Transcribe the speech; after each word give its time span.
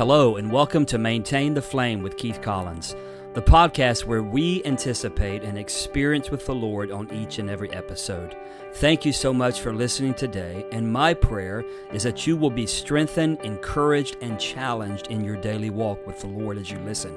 Hello, 0.00 0.36
and 0.36 0.50
welcome 0.50 0.86
to 0.86 0.96
Maintain 0.96 1.52
the 1.52 1.60
Flame 1.60 2.02
with 2.02 2.16
Keith 2.16 2.40
Collins, 2.40 2.96
the 3.34 3.42
podcast 3.42 4.06
where 4.06 4.22
we 4.22 4.64
anticipate 4.64 5.42
an 5.42 5.58
experience 5.58 6.30
with 6.30 6.46
the 6.46 6.54
Lord 6.54 6.90
on 6.90 7.12
each 7.12 7.38
and 7.38 7.50
every 7.50 7.70
episode. 7.74 8.34
Thank 8.76 9.04
you 9.04 9.12
so 9.12 9.34
much 9.34 9.60
for 9.60 9.74
listening 9.74 10.14
today, 10.14 10.64
and 10.72 10.90
my 10.90 11.12
prayer 11.12 11.66
is 11.92 12.02
that 12.04 12.26
you 12.26 12.38
will 12.38 12.48
be 12.48 12.64
strengthened, 12.64 13.40
encouraged, 13.42 14.16
and 14.22 14.40
challenged 14.40 15.08
in 15.08 15.22
your 15.22 15.36
daily 15.36 15.68
walk 15.68 16.06
with 16.06 16.18
the 16.20 16.28
Lord 16.28 16.56
as 16.56 16.70
you 16.70 16.78
listen. 16.78 17.14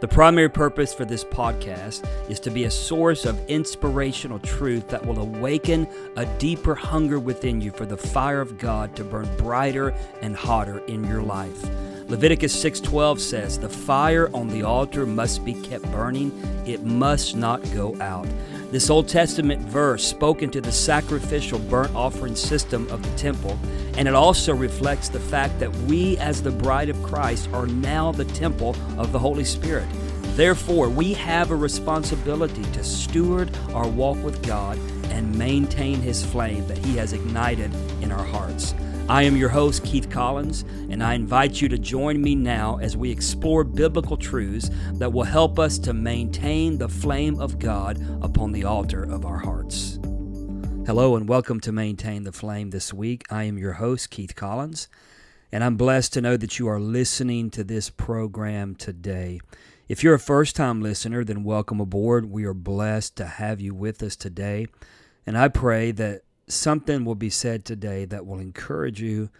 The 0.00 0.08
primary 0.08 0.50
purpose 0.50 0.92
for 0.92 1.04
this 1.04 1.22
podcast 1.22 2.04
is 2.28 2.40
to 2.40 2.50
be 2.50 2.64
a 2.64 2.70
source 2.70 3.26
of 3.26 3.48
inspirational 3.48 4.40
truth 4.40 4.88
that 4.88 5.06
will 5.06 5.20
awaken 5.20 5.86
a 6.16 6.26
deeper 6.38 6.74
hunger 6.74 7.20
within 7.20 7.60
you 7.60 7.70
for 7.70 7.86
the 7.86 7.96
fire 7.96 8.40
of 8.40 8.58
God 8.58 8.96
to 8.96 9.04
burn 9.04 9.28
brighter 9.36 9.94
and 10.20 10.34
hotter 10.34 10.80
in 10.86 11.04
your 11.04 11.22
life. 11.22 11.64
Leviticus 12.08 12.52
6:12 12.52 13.18
says, 13.18 13.58
"The 13.58 13.68
fire 13.68 14.28
on 14.34 14.48
the 14.48 14.62
altar 14.62 15.06
must 15.06 15.44
be 15.44 15.54
kept 15.54 15.90
burning; 15.90 16.32
it 16.66 16.84
must 16.84 17.34
not 17.34 17.62
go 17.72 17.96
out." 18.00 18.26
This 18.70 18.90
Old 18.90 19.08
Testament 19.08 19.62
verse 19.62 20.04
spoke 20.04 20.42
into 20.42 20.60
the 20.60 20.72
sacrificial 20.72 21.58
burnt 21.58 21.94
offering 21.94 22.36
system 22.36 22.86
of 22.90 23.02
the 23.02 23.16
temple, 23.16 23.56
and 23.96 24.06
it 24.06 24.14
also 24.14 24.52
reflects 24.52 25.08
the 25.08 25.20
fact 25.20 25.58
that 25.60 25.74
we 25.88 26.18
as 26.18 26.42
the 26.42 26.50
bride 26.50 26.90
of 26.90 27.02
Christ 27.02 27.48
are 27.54 27.66
now 27.66 28.12
the 28.12 28.24
temple 28.26 28.76
of 28.98 29.12
the 29.12 29.18
Holy 29.18 29.44
Spirit. 29.44 29.86
Therefore, 30.36 30.88
we 30.88 31.14
have 31.14 31.52
a 31.52 31.56
responsibility 31.56 32.64
to 32.72 32.84
steward 32.84 33.50
our 33.72 33.86
walk 33.86 34.22
with 34.22 34.42
God 34.42 34.78
and 35.10 35.38
maintain 35.38 36.02
his 36.02 36.22
flame 36.22 36.66
that 36.66 36.78
he 36.78 36.96
has 36.96 37.12
ignited 37.12 37.70
in 38.02 38.12
our 38.12 38.24
hearts. 38.24 38.74
I 39.06 39.24
am 39.24 39.36
your 39.36 39.50
host, 39.50 39.84
Keith 39.84 40.08
Collins, 40.08 40.62
and 40.88 41.04
I 41.04 41.12
invite 41.12 41.60
you 41.60 41.68
to 41.68 41.76
join 41.76 42.22
me 42.22 42.34
now 42.34 42.78
as 42.78 42.96
we 42.96 43.10
explore 43.10 43.62
biblical 43.62 44.16
truths 44.16 44.70
that 44.94 45.12
will 45.12 45.24
help 45.24 45.58
us 45.58 45.78
to 45.80 45.92
maintain 45.92 46.78
the 46.78 46.88
flame 46.88 47.38
of 47.38 47.58
God 47.58 48.00
upon 48.22 48.52
the 48.52 48.64
altar 48.64 49.02
of 49.02 49.26
our 49.26 49.36
hearts. 49.36 49.98
Hello, 50.86 51.16
and 51.16 51.28
welcome 51.28 51.60
to 51.60 51.70
Maintain 51.70 52.22
the 52.22 52.32
Flame 52.32 52.70
this 52.70 52.94
week. 52.94 53.24
I 53.30 53.44
am 53.44 53.58
your 53.58 53.74
host, 53.74 54.08
Keith 54.08 54.34
Collins, 54.34 54.88
and 55.52 55.62
I'm 55.62 55.76
blessed 55.76 56.14
to 56.14 56.22
know 56.22 56.38
that 56.38 56.58
you 56.58 56.66
are 56.66 56.80
listening 56.80 57.50
to 57.50 57.62
this 57.62 57.90
program 57.90 58.74
today. 58.74 59.38
If 59.86 60.02
you're 60.02 60.14
a 60.14 60.18
first 60.18 60.56
time 60.56 60.80
listener, 60.80 61.24
then 61.24 61.44
welcome 61.44 61.78
aboard. 61.78 62.30
We 62.30 62.46
are 62.46 62.54
blessed 62.54 63.16
to 63.16 63.26
have 63.26 63.60
you 63.60 63.74
with 63.74 64.02
us 64.02 64.16
today. 64.16 64.66
And 65.26 65.36
I 65.36 65.48
pray 65.48 65.92
that 65.92 66.22
something 66.46 67.04
will 67.04 67.14
be 67.14 67.30
said 67.30 67.64
today 67.64 68.04
that 68.04 68.26
will 68.26 68.38
encourage 68.38 69.00
you, 69.00 69.30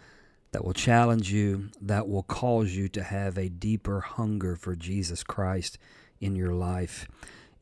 that 0.51 0.63
will 0.63 0.73
challenge 0.73 1.31
you, 1.31 1.69
that 1.81 2.07
will 2.07 2.23
cause 2.23 2.75
you 2.75 2.87
to 2.89 3.03
have 3.03 3.37
a 3.37 3.49
deeper 3.49 3.99
hunger 3.99 4.55
for 4.55 4.75
Jesus 4.75 5.23
Christ 5.23 5.77
in 6.19 6.35
your 6.35 6.53
life. 6.53 7.07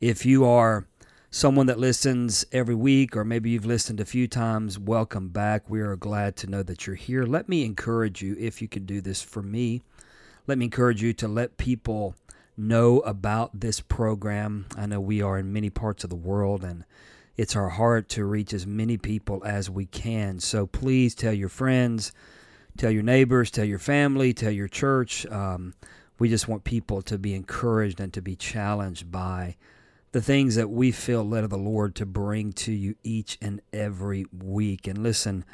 If 0.00 0.24
you 0.24 0.44
are 0.44 0.86
someone 1.30 1.66
that 1.66 1.78
listens 1.78 2.44
every 2.52 2.74
week, 2.76 3.16
or 3.16 3.24
maybe 3.24 3.50
you've 3.50 3.66
listened 3.66 3.98
a 3.98 4.04
few 4.04 4.28
times, 4.28 4.78
welcome 4.78 5.28
back. 5.28 5.68
We 5.68 5.80
are 5.80 5.96
glad 5.96 6.36
to 6.36 6.46
know 6.46 6.62
that 6.62 6.86
you're 6.86 6.94
here. 6.94 7.24
Let 7.24 7.48
me 7.48 7.64
encourage 7.64 8.22
you, 8.22 8.36
if 8.38 8.62
you 8.62 8.68
can 8.68 8.86
do 8.86 9.00
this 9.00 9.20
for 9.22 9.42
me, 9.42 9.82
let 10.46 10.58
me 10.58 10.66
encourage 10.66 11.02
you 11.02 11.12
to 11.14 11.26
let 11.26 11.56
people 11.56 12.14
know 12.56 13.00
about 13.00 13.58
this 13.58 13.80
program. 13.80 14.66
I 14.76 14.86
know 14.86 15.00
we 15.00 15.22
are 15.22 15.38
in 15.38 15.52
many 15.52 15.70
parts 15.70 16.04
of 16.04 16.10
the 16.10 16.16
world 16.16 16.62
and 16.62 16.84
it's 17.36 17.56
our 17.56 17.70
heart 17.70 18.08
to 18.10 18.24
reach 18.24 18.52
as 18.52 18.66
many 18.66 18.96
people 18.96 19.42
as 19.44 19.68
we 19.68 19.86
can. 19.86 20.40
So 20.40 20.66
please 20.66 21.14
tell 21.14 21.32
your 21.32 21.48
friends, 21.48 22.12
tell 22.76 22.90
your 22.90 23.02
neighbors, 23.02 23.50
tell 23.50 23.64
your 23.64 23.78
family, 23.78 24.32
tell 24.32 24.52
your 24.52 24.68
church. 24.68 25.26
Um, 25.26 25.74
we 26.18 26.28
just 26.28 26.48
want 26.48 26.64
people 26.64 27.02
to 27.02 27.18
be 27.18 27.34
encouraged 27.34 28.00
and 28.00 28.12
to 28.12 28.22
be 28.22 28.36
challenged 28.36 29.10
by 29.10 29.56
the 30.12 30.22
things 30.22 30.54
that 30.54 30.70
we 30.70 30.92
feel 30.92 31.24
led 31.24 31.42
of 31.42 31.50
the 31.50 31.58
Lord 31.58 31.96
to 31.96 32.06
bring 32.06 32.52
to 32.52 32.72
you 32.72 32.94
each 33.02 33.36
and 33.42 33.60
every 33.72 34.26
week. 34.32 34.86
And 34.86 34.98
listen, 34.98 35.44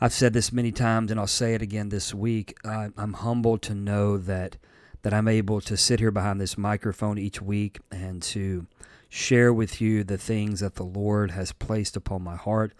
I've 0.00 0.12
said 0.12 0.32
this 0.32 0.52
many 0.52 0.72
times, 0.72 1.12
and 1.12 1.20
I'll 1.20 1.28
say 1.28 1.54
it 1.54 1.62
again 1.62 1.90
this 1.90 2.12
week. 2.12 2.56
I'm 2.64 3.12
humbled 3.12 3.62
to 3.62 3.74
know 3.74 4.18
that 4.18 4.56
that 5.02 5.12
I'm 5.12 5.28
able 5.28 5.60
to 5.62 5.76
sit 5.76 6.00
here 6.00 6.10
behind 6.10 6.40
this 6.40 6.56
microphone 6.56 7.18
each 7.18 7.42
week 7.42 7.80
and 7.90 8.22
to 8.22 8.66
share 9.14 9.52
with 9.52 9.78
you 9.78 10.02
the 10.02 10.16
things 10.16 10.60
that 10.60 10.76
the 10.76 10.82
Lord 10.82 11.32
has 11.32 11.52
placed 11.52 11.98
upon 11.98 12.22
my 12.22 12.34
heart. 12.34 12.72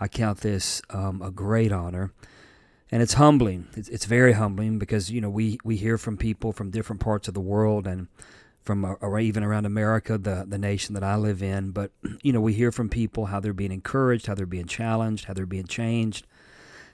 I 0.00 0.08
count 0.08 0.40
this 0.40 0.82
um, 0.90 1.22
a 1.22 1.30
great 1.30 1.70
honor. 1.70 2.12
And 2.90 3.02
it's 3.02 3.12
humbling. 3.12 3.68
It's, 3.76 3.88
it's, 3.88 4.04
very 4.04 4.32
humbling 4.32 4.80
because, 4.80 5.12
you 5.12 5.20
know, 5.20 5.30
we, 5.30 5.58
we 5.62 5.76
hear 5.76 5.96
from 5.96 6.16
people 6.16 6.52
from 6.52 6.70
different 6.70 7.00
parts 7.00 7.28
of 7.28 7.34
the 7.34 7.40
world 7.40 7.86
and 7.86 8.08
from 8.62 8.84
uh, 8.84 8.94
or 8.94 9.20
even 9.20 9.44
around 9.44 9.64
America, 9.64 10.18
the, 10.18 10.44
the 10.48 10.58
nation 10.58 10.94
that 10.94 11.04
I 11.04 11.14
live 11.14 11.40
in. 11.40 11.70
But, 11.70 11.92
you 12.22 12.32
know, 12.32 12.40
we 12.40 12.52
hear 12.52 12.72
from 12.72 12.88
people 12.88 13.26
how 13.26 13.38
they're 13.38 13.52
being 13.52 13.70
encouraged, 13.70 14.26
how 14.26 14.34
they're 14.34 14.44
being 14.44 14.66
challenged, 14.66 15.26
how 15.26 15.34
they're 15.34 15.46
being 15.46 15.68
changed. 15.68 16.26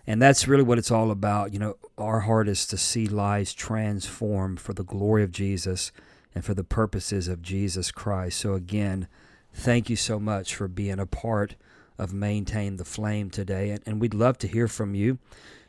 And 0.06 0.20
that's 0.20 0.46
really 0.46 0.64
what 0.64 0.76
it's 0.76 0.90
all 0.90 1.10
about. 1.10 1.54
You 1.54 1.60
know, 1.60 1.76
our 1.96 2.20
heart 2.20 2.46
is 2.46 2.66
to 2.66 2.76
see 2.76 3.06
lives 3.06 3.54
transformed 3.54 4.60
for 4.60 4.74
the 4.74 4.84
glory 4.84 5.22
of 5.22 5.30
Jesus 5.30 5.92
and 6.34 6.44
for 6.44 6.54
the 6.54 6.64
purposes 6.64 7.28
of 7.28 7.42
Jesus 7.42 7.90
Christ. 7.90 8.38
So, 8.40 8.54
again, 8.54 9.08
thank 9.52 9.90
you 9.90 9.96
so 9.96 10.18
much 10.18 10.54
for 10.54 10.68
being 10.68 10.98
a 10.98 11.06
part 11.06 11.56
of 11.98 12.12
Maintain 12.12 12.76
the 12.76 12.84
Flame 12.84 13.30
today. 13.30 13.70
And, 13.70 13.82
and 13.86 14.00
we'd 14.00 14.14
love 14.14 14.38
to 14.38 14.48
hear 14.48 14.68
from 14.68 14.94
you. 14.94 15.18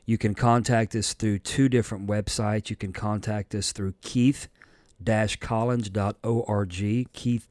You 0.06 0.18
can 0.18 0.36
contact 0.36 0.96
us 0.96 1.14
through 1.14 1.40
two 1.40 1.70
different 1.70 2.08
websites. 2.08 2.70
You 2.70 2.76
can 2.76 2.94
contact 2.94 3.56
us 3.56 3.72
through 3.72 3.94
Keith 4.02 4.48
collins.org, 5.40 6.74
keith 7.14 7.48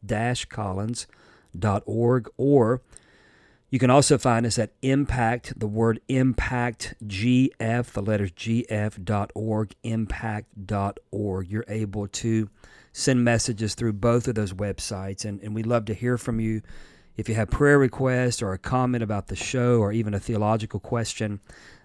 collins.org, 0.49 2.31
or 2.37 2.83
you 3.71 3.79
can 3.79 3.91
also 3.91 4.19
find 4.19 4.45
us 4.45 4.59
at 4.59 4.73
impact, 4.83 5.59
the 5.59 5.67
word 5.67 6.01
impact, 6.09 6.95
GF, 7.07 7.87
the 7.87 8.03
letters 8.03 8.33
GF.org, 8.33 9.75
impact.org. 9.83 11.51
You're 11.51 11.65
able 11.69 12.07
to 12.09 12.51
send 12.93 13.25
messages 13.25 13.75
through 13.75 13.95
both 13.95 14.29
of 14.29 14.35
those 14.35 14.53
websites. 14.53 15.25
And, 15.25 15.41
and 15.43 15.55
we'd 15.55 15.67
love 15.67 15.87
to 15.87 15.95
hear 15.95 16.19
from 16.19 16.41
you. 16.41 16.63
If 17.17 17.29
you 17.29 17.35
have 17.35 17.51
prayer 17.51 17.79
requests 17.79 18.43
or 18.43 18.53
a 18.53 18.59
comment 18.59 19.03
about 19.03 19.29
the 19.29 19.37
show 19.37 19.79
or 19.79 19.93
even 19.93 20.15
a 20.15 20.21
theological 20.21 20.81
question, 20.81 21.41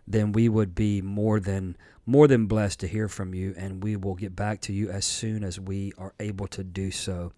then 0.08 0.32
we 0.32 0.48
would 0.48 0.74
be 0.74 1.02
more 1.02 1.40
than 1.40 1.76
more 2.06 2.28
than 2.28 2.46
blessed 2.46 2.80
to 2.80 2.88
hear 2.88 3.10
from 3.10 3.34
you 3.34 3.54
and 3.58 3.84
we 3.84 3.98
will 3.98 4.16
get 4.16 4.34
back 4.34 4.62
to 4.62 4.72
you 4.72 4.90
as 4.90 5.04
soon 5.04 5.44
as 5.44 5.60
we 5.60 5.92
are 5.98 6.14
able 6.22 6.48
to 6.48 6.64
do 6.64 6.90
so. 6.90 7.34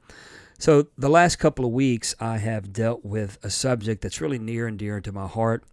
So, 0.59 0.87
the 0.97 1.09
last 1.09 1.37
couple 1.37 1.65
of 1.65 1.71
weeks, 1.71 2.13
I 2.19 2.37
have 2.37 2.73
dealt 2.73 3.03
with 3.03 3.39
a 3.41 3.49
subject 3.49 4.01
that's 4.01 4.21
really 4.21 4.37
near 4.37 4.67
and 4.67 4.77
dear 4.77 4.99
to 5.01 5.11
my 5.11 5.25
heart, 5.25 5.63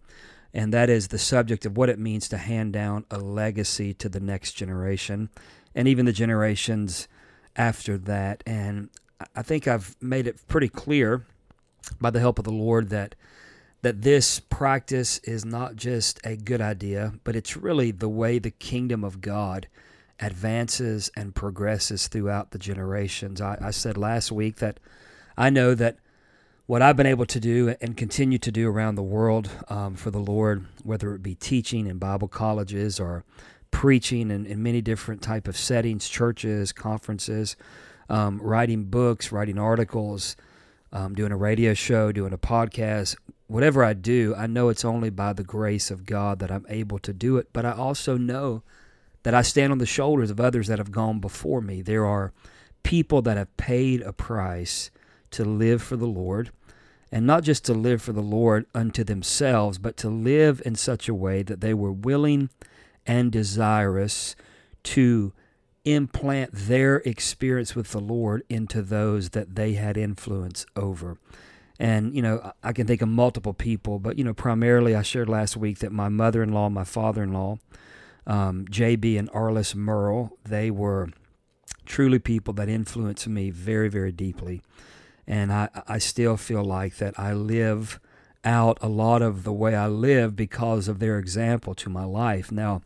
and 0.53 0.73
that 0.73 0.89
is 0.89 1.09
the 1.09 1.19
subject 1.19 1.65
of 1.65 1.77
what 1.77 1.89
it 1.89 1.99
means 1.99 2.29
to 2.29 2.37
hand 2.37 2.73
down 2.73 3.05
a 3.11 3.19
legacy 3.19 3.93
to 3.95 4.09
the 4.09 4.21
next 4.21 4.53
generation 4.53 5.29
and 5.75 5.87
even 5.87 6.05
the 6.05 6.13
generations 6.13 7.07
after 7.57 7.97
that. 7.97 8.43
And 8.45 8.89
I 9.35 9.41
think 9.41 9.67
I've 9.67 9.95
made 9.99 10.27
it 10.27 10.47
pretty 10.47 10.69
clear 10.69 11.25
by 11.99 12.09
the 12.09 12.19
help 12.19 12.39
of 12.39 12.45
the 12.45 12.51
Lord 12.51 12.89
that 12.89 13.15
that 13.83 14.01
this 14.01 14.39
practice 14.39 15.19
is 15.19 15.45
not 15.45 15.75
just 15.75 16.19
a 16.23 16.35
good 16.35 16.61
idea, 16.61 17.13
but 17.23 17.35
it's 17.35 17.55
really 17.55 17.91
the 17.91 18.09
way 18.09 18.39
the 18.39 18.51
kingdom 18.51 19.03
of 19.03 19.21
God 19.21 19.67
advances 20.19 21.11
and 21.15 21.35
progresses 21.35 22.07
throughout 22.07 22.51
the 22.51 22.57
generations. 22.57 23.39
I, 23.39 23.57
I 23.61 23.71
said 23.71 23.95
last 23.95 24.31
week 24.31 24.57
that 24.57 24.79
I 25.37 25.51
know 25.51 25.75
that 25.75 25.97
what 26.65 26.81
I've 26.81 26.97
been 26.97 27.05
able 27.05 27.27
to 27.27 27.39
do 27.39 27.75
and 27.79 27.95
continue 27.95 28.39
to 28.39 28.51
do 28.51 28.67
around 28.67 28.95
the 28.95 29.03
world 29.03 29.49
um, 29.69 29.95
for 29.95 30.11
the 30.11 30.19
Lord, 30.19 30.65
whether 30.83 31.13
it 31.13 31.23
be 31.23 31.35
teaching 31.35 31.87
in 31.87 31.97
Bible 31.97 32.27
colleges 32.27 32.99
or 32.99 33.23
preaching 33.77 34.31
in, 34.31 34.43
in 34.47 34.63
many 34.63 34.81
different 34.81 35.21
type 35.21 35.47
of 35.47 35.55
settings, 35.55 36.09
churches, 36.09 36.71
conferences, 36.71 37.55
um, 38.09 38.39
writing 38.41 38.85
books, 38.85 39.31
writing 39.31 39.59
articles, 39.59 40.35
um, 40.91 41.13
doing 41.13 41.31
a 41.31 41.37
radio 41.37 41.75
show, 41.75 42.11
doing 42.11 42.33
a 42.33 42.39
podcast, 42.39 43.15
whatever 43.45 43.83
I 43.83 43.93
do, 43.93 44.33
I 44.35 44.47
know 44.47 44.69
it's 44.69 44.83
only 44.83 45.11
by 45.11 45.31
the 45.31 45.43
grace 45.43 45.91
of 45.91 46.07
God 46.07 46.39
that 46.39 46.49
I'm 46.49 46.65
able 46.67 46.97
to 46.97 47.13
do 47.13 47.37
it. 47.37 47.49
But 47.53 47.65
I 47.65 47.71
also 47.71 48.17
know 48.17 48.63
that 49.21 49.35
I 49.35 49.43
stand 49.43 49.71
on 49.71 49.77
the 49.77 49.85
shoulders 49.85 50.31
of 50.31 50.39
others 50.39 50.65
that 50.69 50.79
have 50.79 50.91
gone 50.91 51.19
before 51.19 51.61
me. 51.61 51.83
There 51.83 52.03
are 52.03 52.33
people 52.81 53.21
that 53.21 53.37
have 53.37 53.55
paid 53.57 54.01
a 54.01 54.11
price 54.11 54.89
to 55.29 55.45
live 55.45 55.83
for 55.83 55.97
the 55.97 56.07
Lord. 56.07 56.49
And 57.11 57.27
not 57.27 57.43
just 57.43 57.63
to 57.65 57.75
live 57.75 58.01
for 58.01 58.11
the 58.11 58.21
Lord 58.23 58.65
unto 58.73 59.03
themselves, 59.03 59.77
but 59.77 59.97
to 59.97 60.09
live 60.09 60.63
in 60.65 60.73
such 60.73 61.07
a 61.07 61.13
way 61.13 61.43
that 61.43 61.61
they 61.61 61.75
were 61.75 61.91
willing 61.91 62.49
and 63.07 63.31
desirous 63.31 64.35
to 64.83 65.33
implant 65.85 66.51
their 66.51 66.97
experience 66.97 67.73
with 67.73 67.91
the 67.91 67.99
Lord 67.99 68.43
into 68.49 68.81
those 68.81 69.29
that 69.29 69.55
they 69.55 69.73
had 69.73 69.97
influence 69.97 70.65
over. 70.75 71.17
And, 71.79 72.13
you 72.13 72.21
know, 72.21 72.51
I 72.63 72.73
can 72.73 72.87
think 72.87 73.01
of 73.01 73.07
multiple 73.07 73.53
people, 73.53 73.99
but, 73.99 74.17
you 74.17 74.23
know, 74.23 74.33
primarily 74.33 74.95
I 74.95 75.01
shared 75.01 75.29
last 75.29 75.55
week 75.55 75.79
that 75.79 75.91
my 75.91 76.09
mother 76.09 76.43
in 76.43 76.51
law, 76.51 76.69
my 76.69 76.83
father 76.83 77.23
in 77.23 77.31
law, 77.31 77.59
um, 78.25 78.65
J.B. 78.69 79.17
and 79.17 79.31
Arliss 79.31 79.73
Merle. 79.73 80.37
They 80.43 80.69
were 80.69 81.09
truly 81.85 82.19
people 82.19 82.53
that 82.55 82.67
influenced 82.67 83.27
me 83.27 83.49
very, 83.49 83.89
very 83.89 84.11
deeply. 84.11 84.61
And 85.25 85.51
I, 85.51 85.69
I 85.87 85.97
still 85.97 86.37
feel 86.37 86.63
like 86.63 86.97
that 86.97 87.17
I 87.17 87.33
live 87.33 87.99
out 88.43 88.77
a 88.81 88.87
lot 88.87 89.21
of 89.21 89.43
the 89.43 89.53
way 89.53 89.75
I 89.75 89.87
live 89.87 90.35
because 90.35 90.87
of 90.87 90.99
their 90.99 91.17
example 91.17 91.73
to 91.75 91.89
my 91.89 92.03
life. 92.03 92.51
Now, 92.51 92.81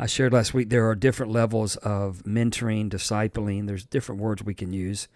I 0.00 0.06
shared 0.06 0.32
last 0.32 0.54
week 0.54 0.70
there 0.70 0.88
are 0.88 0.94
different 0.94 1.30
levels 1.30 1.76
of 1.76 2.22
mentoring, 2.24 2.88
discipling. 2.88 3.66
There's 3.66 3.84
different 3.84 4.18
words 4.18 4.42
we 4.42 4.54
can 4.54 4.72
use. 4.72 5.08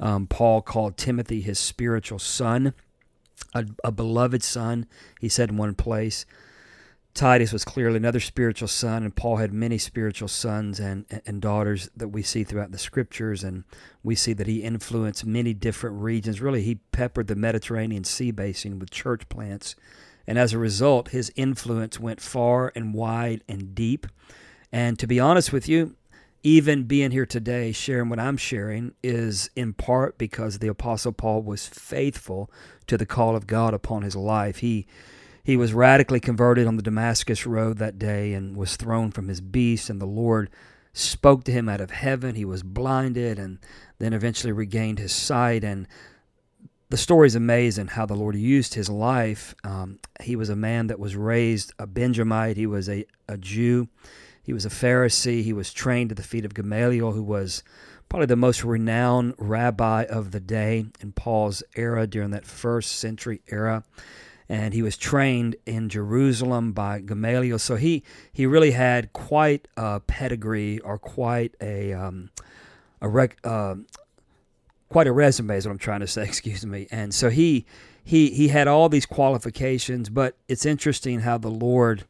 Um, 0.00 0.26
Paul 0.26 0.60
called 0.60 0.96
Timothy 0.96 1.40
his 1.40 1.60
spiritual 1.60 2.18
son, 2.18 2.74
a, 3.54 3.64
a 3.84 3.92
beloved 3.92 4.42
son, 4.42 4.86
he 5.20 5.28
said 5.28 5.50
in 5.50 5.56
one 5.56 5.76
place. 5.76 6.26
Titus 7.14 7.52
was 7.52 7.64
clearly 7.64 7.96
another 7.96 8.18
spiritual 8.18 8.66
son, 8.66 9.04
and 9.04 9.14
Paul 9.14 9.36
had 9.36 9.52
many 9.52 9.78
spiritual 9.78 10.26
sons 10.26 10.80
and, 10.80 11.04
and 11.24 11.40
daughters 11.40 11.88
that 11.96 12.08
we 12.08 12.22
see 12.22 12.42
throughout 12.42 12.72
the 12.72 12.78
scriptures. 12.78 13.44
And 13.44 13.62
we 14.02 14.16
see 14.16 14.32
that 14.32 14.48
he 14.48 14.64
influenced 14.64 15.24
many 15.24 15.54
different 15.54 16.02
regions. 16.02 16.40
Really, 16.40 16.62
he 16.62 16.80
peppered 16.90 17.28
the 17.28 17.36
Mediterranean 17.36 18.02
Sea 18.02 18.32
basin 18.32 18.80
with 18.80 18.90
church 18.90 19.28
plants. 19.28 19.76
And 20.26 20.38
as 20.38 20.52
a 20.52 20.58
result, 20.58 21.08
his 21.08 21.32
influence 21.36 22.00
went 22.00 22.20
far 22.20 22.72
and 22.74 22.94
wide 22.94 23.42
and 23.48 23.74
deep. 23.74 24.06
And 24.72 24.98
to 24.98 25.06
be 25.06 25.20
honest 25.20 25.52
with 25.52 25.68
you, 25.68 25.96
even 26.42 26.84
being 26.84 27.10
here 27.10 27.26
today, 27.26 27.72
sharing 27.72 28.10
what 28.10 28.18
I'm 28.18 28.36
sharing, 28.36 28.94
is 29.02 29.50
in 29.56 29.72
part 29.72 30.18
because 30.18 30.58
the 30.58 30.68
Apostle 30.68 31.12
Paul 31.12 31.42
was 31.42 31.66
faithful 31.66 32.50
to 32.86 32.98
the 32.98 33.06
call 33.06 33.34
of 33.34 33.46
God 33.46 33.72
upon 33.72 34.02
his 34.02 34.14
life. 34.14 34.58
He 34.58 34.86
he 35.42 35.58
was 35.58 35.74
radically 35.74 36.20
converted 36.20 36.66
on 36.66 36.76
the 36.76 36.82
Damascus 36.82 37.44
road 37.46 37.76
that 37.76 37.98
day 37.98 38.32
and 38.32 38.56
was 38.56 38.76
thrown 38.76 39.10
from 39.10 39.28
his 39.28 39.42
beast, 39.42 39.90
and 39.90 40.00
the 40.00 40.06
Lord 40.06 40.48
spoke 40.94 41.44
to 41.44 41.52
him 41.52 41.68
out 41.68 41.82
of 41.82 41.90
heaven. 41.90 42.34
He 42.34 42.46
was 42.46 42.62
blinded 42.62 43.38
and 43.38 43.58
then 43.98 44.14
eventually 44.14 44.52
regained 44.52 44.98
his 44.98 45.12
sight. 45.12 45.62
And 45.62 45.86
the 46.94 46.98
story 46.98 47.26
is 47.26 47.34
amazing 47.34 47.88
how 47.88 48.06
the 48.06 48.14
Lord 48.14 48.36
used 48.36 48.74
his 48.74 48.88
life. 48.88 49.52
Um, 49.64 49.98
he 50.22 50.36
was 50.36 50.48
a 50.48 50.54
man 50.54 50.86
that 50.86 51.00
was 51.00 51.16
raised 51.16 51.72
a 51.76 51.88
Benjamite, 51.88 52.56
he 52.56 52.68
was 52.68 52.88
a, 52.88 53.04
a 53.28 53.36
Jew, 53.36 53.88
he 54.44 54.52
was 54.52 54.64
a 54.64 54.68
Pharisee, 54.68 55.42
he 55.42 55.52
was 55.52 55.72
trained 55.72 56.12
at 56.12 56.16
the 56.16 56.22
feet 56.22 56.44
of 56.44 56.54
Gamaliel, 56.54 57.10
who 57.10 57.24
was 57.24 57.64
probably 58.08 58.26
the 58.26 58.36
most 58.36 58.62
renowned 58.62 59.34
rabbi 59.38 60.04
of 60.04 60.30
the 60.30 60.38
day 60.38 60.86
in 61.00 61.10
Paul's 61.10 61.64
era 61.74 62.06
during 62.06 62.30
that 62.30 62.46
first 62.46 62.92
century 62.92 63.40
era 63.48 63.82
and 64.48 64.72
he 64.72 64.82
was 64.82 64.96
trained 64.96 65.56
in 65.66 65.88
Jerusalem 65.88 66.72
by 66.74 67.00
Gamaliel. 67.00 67.58
So 67.58 67.74
he 67.74 68.04
he 68.32 68.46
really 68.46 68.70
had 68.70 69.12
quite 69.12 69.66
a 69.76 69.98
pedigree 69.98 70.78
or 70.78 70.96
quite 70.96 71.56
a 71.60 71.92
um, 71.92 72.30
a 73.00 73.08
rec, 73.08 73.36
uh, 73.42 73.74
quite 74.94 75.08
a 75.08 75.12
resume 75.12 75.56
is 75.56 75.66
what 75.66 75.72
I'm 75.72 75.78
trying 75.78 75.98
to 75.98 76.06
say. 76.06 76.22
Excuse 76.32 76.64
me. 76.64 76.86
And 76.92 77.12
so 77.12 77.28
he 77.28 77.66
he 78.04 78.30
he 78.30 78.46
had 78.46 78.68
all 78.68 78.88
these 78.88 79.06
qualifications, 79.06 80.08
but 80.08 80.36
it's 80.46 80.64
interesting 80.64 81.20
how 81.20 81.36
the 81.36 81.50
Lord 81.50 82.04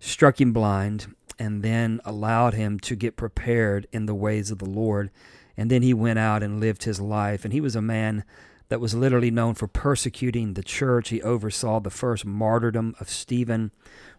struck 0.00 0.40
him 0.40 0.52
blind 0.52 1.14
and 1.38 1.62
then 1.62 2.00
allowed 2.04 2.54
him 2.54 2.80
to 2.80 2.96
get 2.96 3.16
prepared 3.16 3.86
in 3.92 4.06
the 4.06 4.14
ways 4.14 4.50
of 4.50 4.58
the 4.58 4.68
Lord. 4.68 5.12
And 5.56 5.70
then 5.70 5.82
he 5.82 5.94
went 5.94 6.18
out 6.18 6.42
and 6.42 6.58
lived 6.58 6.82
his 6.82 7.00
life. 7.00 7.44
And 7.44 7.52
he 7.52 7.60
was 7.60 7.76
a 7.76 7.80
man 7.80 8.24
that 8.70 8.80
was 8.80 8.92
literally 8.92 9.30
known 9.30 9.54
for 9.54 9.68
persecuting 9.68 10.54
the 10.54 10.64
church. 10.64 11.10
He 11.10 11.22
oversaw 11.22 11.78
the 11.78 11.90
first 11.90 12.26
martyrdom 12.26 12.96
of 12.98 13.08
Stephen. 13.08 13.70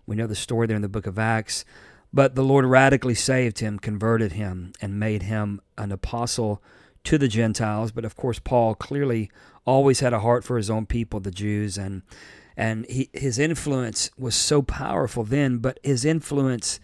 We 0.06 0.16
know 0.16 0.28
the 0.28 0.36
story 0.36 0.66
there 0.66 0.78
in 0.78 0.82
the 0.82 0.88
book 0.88 1.08
of 1.08 1.20
Acts. 1.20 1.66
But 2.14 2.36
the 2.36 2.44
Lord 2.44 2.64
radically 2.64 3.16
saved 3.16 3.60
him, 3.60 3.78
converted 3.78 4.32
him, 4.32 4.72
and 4.80 4.98
made 4.98 5.24
him 5.24 5.60
an 5.78 5.92
apostle 5.92 6.64
to 7.08 7.18
the 7.18 7.30
Gentiles. 7.30 7.92
But 7.94 8.04
of 8.04 8.18
course, 8.18 8.40
Paul 8.40 8.76
clearly 8.76 9.32
always 9.66 10.02
had 10.02 10.14
a 10.14 10.20
heart 10.20 10.44
for 10.44 10.58
his 10.58 10.70
own 10.70 10.86
people, 10.86 11.20
the 11.20 11.32
Jews, 11.32 11.78
and 11.78 12.02
and 12.58 12.86
he, 12.90 13.10
his 13.14 13.40
influence 13.40 14.10
was 14.18 14.36
so 14.36 14.62
powerful 14.62 15.24
then. 15.24 15.60
But 15.60 15.80
his 15.84 16.04
influence 16.04 16.80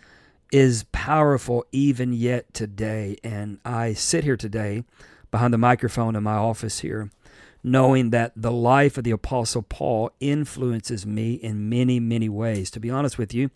is 0.52 0.86
powerful 0.92 1.66
even 1.72 2.14
yet 2.14 2.54
today. 2.54 3.18
And 3.24 3.60
I 3.66 3.94
sit 3.94 4.24
here 4.24 4.38
today 4.38 4.84
behind 5.30 5.54
the 5.54 5.58
microphone 5.58 6.16
in 6.16 6.24
my 6.24 6.36
office 6.36 6.80
here 6.80 7.12
knowing 7.66 8.10
that 8.10 8.34
the 8.36 8.52
life 8.52 8.98
of 8.98 9.06
the 9.06 9.12
Apostle 9.12 9.62
Paul 9.62 10.12
influences 10.20 11.06
me 11.06 11.36
in 11.36 11.70
many, 11.70 11.98
many 11.98 12.28
ways. 12.28 12.70
To 12.72 12.80
be 12.82 12.90
honest 12.90 13.18
with 13.18 13.34
you, 13.34 13.52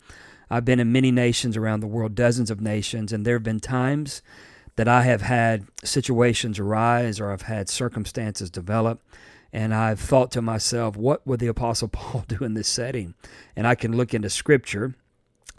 I've 0.49 0.63
been 0.63 0.79
in 0.79 0.93
many 0.93 1.11
nations 1.11 1.57
around 1.57 1.81
the 1.81 1.87
world, 1.87 2.15
dozens 2.15 2.49
of 2.49 2.61
nations, 2.61 3.11
and 3.11 3.25
there 3.25 3.35
have 3.35 3.43
been 3.43 3.59
times 3.59 4.21
that 4.77 4.87
I 4.87 5.01
have 5.01 5.23
had 5.23 5.67
situations 5.83 6.59
arise 6.59 7.19
or 7.19 7.31
I've 7.31 7.43
had 7.43 7.67
circumstances 7.67 8.49
develop. 8.49 9.01
And 9.51 9.73
I've 9.73 9.99
thought 9.99 10.31
to 10.31 10.41
myself, 10.41 10.95
what 10.95 11.25
would 11.25 11.39
the 11.39 11.47
Apostle 11.47 11.87
Paul 11.91 12.23
do 12.27 12.43
in 12.43 12.53
this 12.53 12.67
setting? 12.67 13.15
And 13.55 13.67
I 13.67 13.75
can 13.75 13.97
look 13.97 14.13
into 14.13 14.29
Scripture 14.29 14.95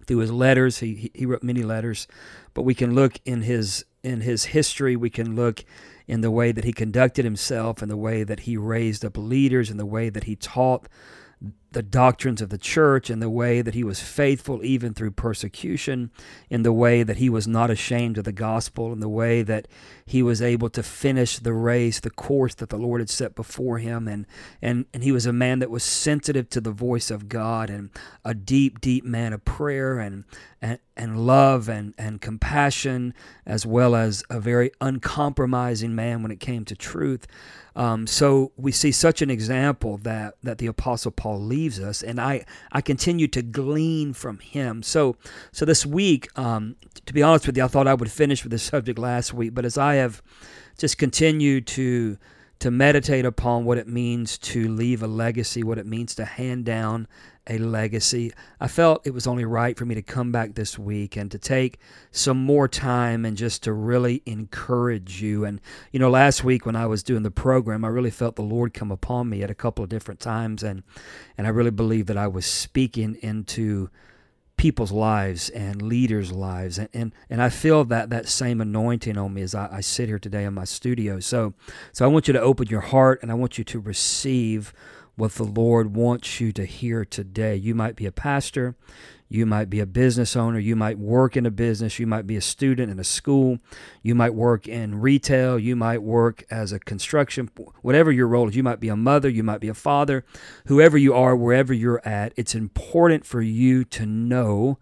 through 0.07 0.19
his 0.19 0.31
letters. 0.31 0.79
He, 0.79 1.11
he 1.15 1.27
wrote 1.27 1.43
many 1.43 1.63
letters, 1.63 2.07
but 2.55 2.63
we 2.63 2.75
can 2.75 2.95
look 2.95 3.19
in 3.25 3.43
his 3.43 3.85
in 4.05 4.21
his 4.21 4.47
history. 4.47 4.95
We 4.95 5.11
can 5.11 5.35
look 5.35 5.65
in 6.07 6.21
the 6.21 6.31
way 6.31 6.53
that 6.53 6.65
he 6.65 6.73
conducted 6.73 7.25
himself, 7.25 7.83
in 7.83 7.89
the 7.89 7.97
way 7.97 8.23
that 8.23 8.41
he 8.41 8.57
raised 8.57 9.05
up 9.05 9.19
leaders, 9.19 9.71
in 9.71 9.77
the 9.77 9.85
way 9.85 10.09
that 10.09 10.25
he 10.25 10.37
taught 10.37 10.89
the 11.73 11.83
doctrines 11.83 12.41
of 12.41 12.49
the 12.49 12.59
church 12.59 13.11
in 13.11 13.21
the 13.21 13.29
way 13.29 13.61
that 13.61 13.75
he 13.75 13.85
was 13.85 14.01
faithful 14.01 14.65
even 14.65 14.95
through 14.95 15.11
persecution, 15.11 16.11
in 16.49 16.63
the 16.63 16.73
way 16.73 17.03
that 17.03 17.19
he 17.19 17.29
was 17.29 17.47
not 17.47 17.71
ashamed 17.71 18.17
of 18.17 18.25
the 18.25 18.33
gospel, 18.33 18.93
in 18.93 19.01
the 19.01 19.09
way 19.09 19.43
that 19.43 19.69
he 20.07 20.23
was 20.23 20.41
able 20.41 20.71
to 20.71 20.83
finish 20.83 21.39
the 21.39 21.53
race, 21.53 22.01
the 22.01 22.11
course 22.11 22.55
that 22.55 22.71
the 22.71 22.79
Lord 22.79 23.03
had 23.03 23.11
set 23.11 23.35
before 23.35 23.79
him. 23.79 24.09
And, 24.09 24.27
and, 24.63 24.87
and 24.95 25.03
he 25.03 25.13
was 25.13 25.27
a 25.27 25.33
man 25.33 25.59
that 25.59 25.71
was 25.71 25.85
sensitive 25.85 26.49
to 26.51 26.61
the 26.61 26.71
voice 26.71 27.11
of 27.11 27.29
God 27.29 27.69
and 27.69 27.91
a 28.25 28.33
deep, 28.33 28.81
deep 28.81 29.05
man 29.05 29.35
of 29.35 29.45
prayer 29.45 29.99
and, 29.99 30.25
and, 30.63 30.79
and 30.97 31.27
love 31.27 31.69
and, 31.69 31.95
and 31.99 32.23
compassion, 32.23 33.13
as 33.45 33.67
well 33.67 33.95
as 33.95 34.25
a 34.31 34.41
very 34.41 34.71
uncompromising 34.81 35.95
man 35.95 36.23
when 36.23 36.33
it 36.33 36.41
came 36.41 36.65
to 36.65 36.75
truth. 36.75 37.27
Um, 37.77 38.09
so 38.09 38.51
we 38.57 38.73
see 38.73 38.91
such 38.91 39.23
an 39.23 39.31
example 39.31 39.99
that 39.99 40.35
that 40.43 40.59
the 40.59 40.67
Apostle 40.67 41.13
Paul 41.13 41.41
us, 41.67 42.03
and 42.03 42.21
I 42.21 42.45
I 42.71 42.81
continue 42.81 43.27
to 43.29 43.43
glean 43.43 44.13
from 44.13 44.39
him. 44.39 44.83
So 44.83 45.17
so 45.53 45.65
this 45.65 45.85
week, 45.85 46.29
um, 46.39 46.77
to 47.07 47.13
be 47.13 47.23
honest 47.23 47.47
with 47.47 47.57
you, 47.57 47.65
I 47.65 47.69
thought 47.69 47.89
I 47.89 47.95
would 47.95 48.11
finish 48.11 48.45
with 48.45 48.53
this 48.53 48.63
subject 48.75 48.99
last 48.99 49.35
week, 49.35 49.55
but 49.55 49.65
as 49.65 49.77
I 49.77 49.95
have 49.95 50.23
just 50.79 50.99
continued 50.99 51.67
to 51.69 52.19
to 52.61 52.71
meditate 52.71 53.25
upon 53.25 53.65
what 53.65 53.79
it 53.79 53.87
means 53.87 54.37
to 54.39 54.69
leave 54.69 55.03
a 55.03 55.07
legacy, 55.07 55.63
what 55.63 55.79
it 55.79 55.87
means 55.87 56.15
to 56.17 56.25
hand 56.25 56.65
down 56.65 57.07
a 57.49 57.59
legacy. 57.59 58.33
I 58.61 58.69
felt 58.69 59.07
it 59.07 59.15
was 59.15 59.27
only 59.27 59.45
right 59.45 59.77
for 59.77 59.85
me 59.85 59.95
to 59.95 60.03
come 60.03 60.31
back 60.31 60.55
this 60.55 60.79
week 60.79 61.17
and 61.17 61.31
to 61.31 61.39
take 61.39 61.79
some 62.11 62.39
more 62.39 62.69
time 62.69 63.25
and 63.25 63.37
just 63.37 63.63
to 63.65 63.73
really 63.73 64.23
encourage 64.27 65.23
you. 65.23 65.45
And, 65.45 65.61
you 65.93 65.99
know, 65.99 66.11
last 66.11 66.45
week 66.45 66.67
when 66.67 66.77
I 66.77 66.87
was 66.87 67.03
doing 67.03 67.23
the 67.23 67.31
program, 67.31 67.85
I 67.85 67.89
really 67.89 68.11
felt 68.11 68.37
the 68.37 68.43
Lord 68.43 68.75
come 68.75 68.91
upon 68.91 69.29
me 69.29 69.43
at 69.43 69.51
a 69.51 69.55
couple 69.55 69.83
of 69.83 69.91
different 69.91 70.21
times. 70.21 70.63
And, 70.63 70.83
and 71.37 71.47
I 71.47 71.51
really 71.51 71.71
believe 71.71 72.07
that 72.07 72.19
I 72.19 72.27
was 72.27 72.47
speaking 72.47 73.17
into 73.23 73.91
people's 74.59 74.93
lives 74.93 75.49
and 75.51 75.81
leaders' 75.81 76.33
lives. 76.33 76.79
And, 76.79 76.89
and, 76.93 77.13
and 77.31 77.41
I 77.41 77.49
feel 77.49 77.85
that, 77.87 78.11
that 78.11 78.29
same 78.29 78.61
anointing 78.61 79.17
on 79.17 79.33
me 79.33 79.41
as 79.43 79.55
I, 79.55 79.77
I 79.77 79.81
sit 79.81 80.09
here 80.09 80.19
today 80.19 80.45
in 80.45 80.53
my 80.53 80.65
studio. 80.65 81.21
So, 81.21 81.55
so 81.93 82.05
I 82.05 82.09
want 82.09 82.27
you 82.27 82.35
to 82.35 82.41
open 82.41 82.67
your 82.67 82.81
heart 82.81 83.21
and 83.23 83.31
I 83.31 83.35
want 83.35 83.57
you 83.57 83.65
to 83.65 83.81
receive 83.81 84.75
what 85.19 85.33
the 85.33 85.45
Lord 85.45 85.97
wants 85.97 86.41
you 86.41 86.53
to 86.53 86.65
hear 86.65 87.05
today. 87.05 87.57
You 87.57 87.75
might 87.75 87.97
be 87.97 88.07
a 88.07 88.13
pastor, 88.13 88.77
you 89.29 89.47
might 89.47 89.69
be 89.69 89.81
a 89.81 89.87
business 89.87 90.37
owner, 90.37 90.61
you 90.61 90.77
might 90.77 90.97
work 90.97 91.37
in 91.37 91.45
a 91.45 91.51
business, 91.51 91.99
you 91.99 92.07
might 92.07 92.27
be 92.27 92.37
a 92.37 92.41
student 92.41 92.91
in 92.91 93.01
a 93.01 93.05
school, 93.05 93.59
you 94.01 94.15
might 94.15 94.33
work 94.33 94.69
in 94.69 95.01
retail, 95.01 95.59
you 95.59 95.75
might 95.75 96.05
work 96.05 96.45
as 96.53 96.71
a 96.71 96.79
construction, 96.79 97.51
whatever 97.83 98.13
your 98.13 98.29
role 98.29 98.49
is. 98.49 98.55
You 98.55 98.63
might 98.63 98.79
be 98.79 98.89
a 98.89 98.97
mother, 98.97 99.29
you 99.29 99.43
might 99.43 99.61
be 99.61 99.69
a 99.69 99.75
father, 99.75 100.25
whoever 100.67 100.97
you 100.97 101.13
are, 101.15 101.35
wherever 101.35 101.75
you're 101.75 102.07
at. 102.09 102.33
It's 102.37 102.55
important 102.55 103.27
for 103.27 103.43
you 103.43 103.85
to 103.87 104.07
know 104.07 104.79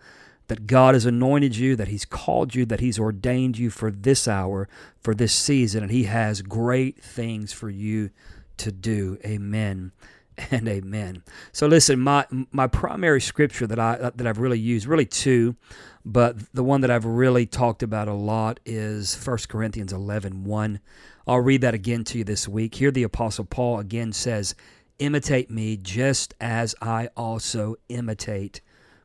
that 0.49 0.67
God 0.67 0.95
has 0.95 1.07
anointed 1.07 1.57
you, 1.57 1.77
that 1.77 1.89
He's 1.89 2.05
called 2.05 2.55
you, 2.55 2.67
that 2.67 2.81
He's 2.81 2.99
ordained 2.99 3.57
you 3.57 3.71
for 3.71 3.91
this 3.91 4.29
hour, 4.29 4.69
for 5.01 5.15
this 5.15 5.33
season, 5.33 5.83
and 5.83 5.91
He 5.91 6.05
has 6.05 6.43
great 6.43 7.03
things 7.03 7.55
for 7.55 7.71
you 7.71 8.11
to 8.59 8.71
do. 8.71 9.19
Amen 9.25 9.93
and 10.51 10.69
amen. 10.69 11.23
So 11.53 11.67
listen, 11.67 12.01
my 12.01 12.27
my 12.53 12.67
primary 12.67 13.21
scripture 13.21 13.67
that 13.67 13.79
I 13.79 14.11
that 14.15 14.27
I've 14.27 14.39
really 14.39 14.59
used, 14.59 14.87
really 14.87 15.07
two, 15.07 15.57
but 16.05 16.53
the 16.55 16.65
one 16.65 16.83
that 16.83 16.91
I've 16.91 17.07
really 17.07 17.47
talked 17.47 17.83
about 17.83 18.09
a 18.09 18.15
lot 18.15 18.61
is 18.65 19.17
1 19.17 19.39
Corinthians 19.49 19.93
11, 19.93 20.45
1. 20.45 20.81
I'll 21.27 21.41
read 21.41 21.63
that 21.63 21.75
again 21.75 22.05
to 22.05 22.19
you 22.19 22.25
this 22.25 22.47
week. 22.47 22.75
Here 22.75 22.91
the 22.91 23.03
apostle 23.03 23.45
Paul 23.45 23.81
again 23.81 24.13
says, 24.13 24.55
"Imitate 24.99 25.51
me 25.51 25.77
just 25.77 26.35
as 26.41 26.75
I 26.81 27.09
also 27.17 27.77
imitate 27.89 28.61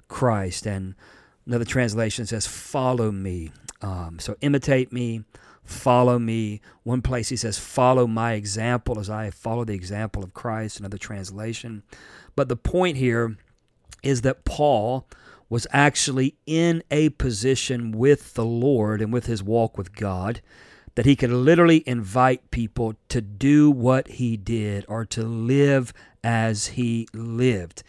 Christ." 0.07 0.65
And 0.65 0.95
Another 1.45 1.65
translation 1.65 2.25
says, 2.25 2.47
Follow 2.47 3.11
me. 3.11 3.51
Um, 3.81 4.19
so 4.19 4.35
imitate 4.41 4.93
me, 4.93 5.23
follow 5.63 6.19
me. 6.19 6.61
One 6.83 7.01
place 7.01 7.29
he 7.29 7.35
says, 7.35 7.57
Follow 7.57 8.07
my 8.07 8.33
example 8.33 8.99
as 8.99 9.09
I 9.09 9.29
follow 9.29 9.63
the 9.63 9.73
example 9.73 10.23
of 10.23 10.33
Christ. 10.33 10.79
Another 10.79 10.97
translation. 10.97 11.83
But 12.35 12.49
the 12.49 12.55
point 12.55 12.97
here 12.97 13.37
is 14.03 14.21
that 14.21 14.45
Paul 14.45 15.07
was 15.49 15.67
actually 15.71 16.35
in 16.45 16.81
a 16.89 17.09
position 17.09 17.91
with 17.91 18.35
the 18.35 18.45
Lord 18.45 19.01
and 19.01 19.11
with 19.11 19.25
his 19.25 19.43
walk 19.43 19.77
with 19.77 19.93
God 19.93 20.41
that 20.95 21.05
he 21.05 21.15
could 21.15 21.29
literally 21.29 21.83
invite 21.85 22.51
people 22.51 22.95
to 23.09 23.21
do 23.21 23.71
what 23.71 24.07
he 24.07 24.37
did 24.37 24.85
or 24.87 25.05
to 25.05 25.23
live 25.23 25.93
as 26.23 26.67
he 26.67 27.07
lived. 27.13 27.83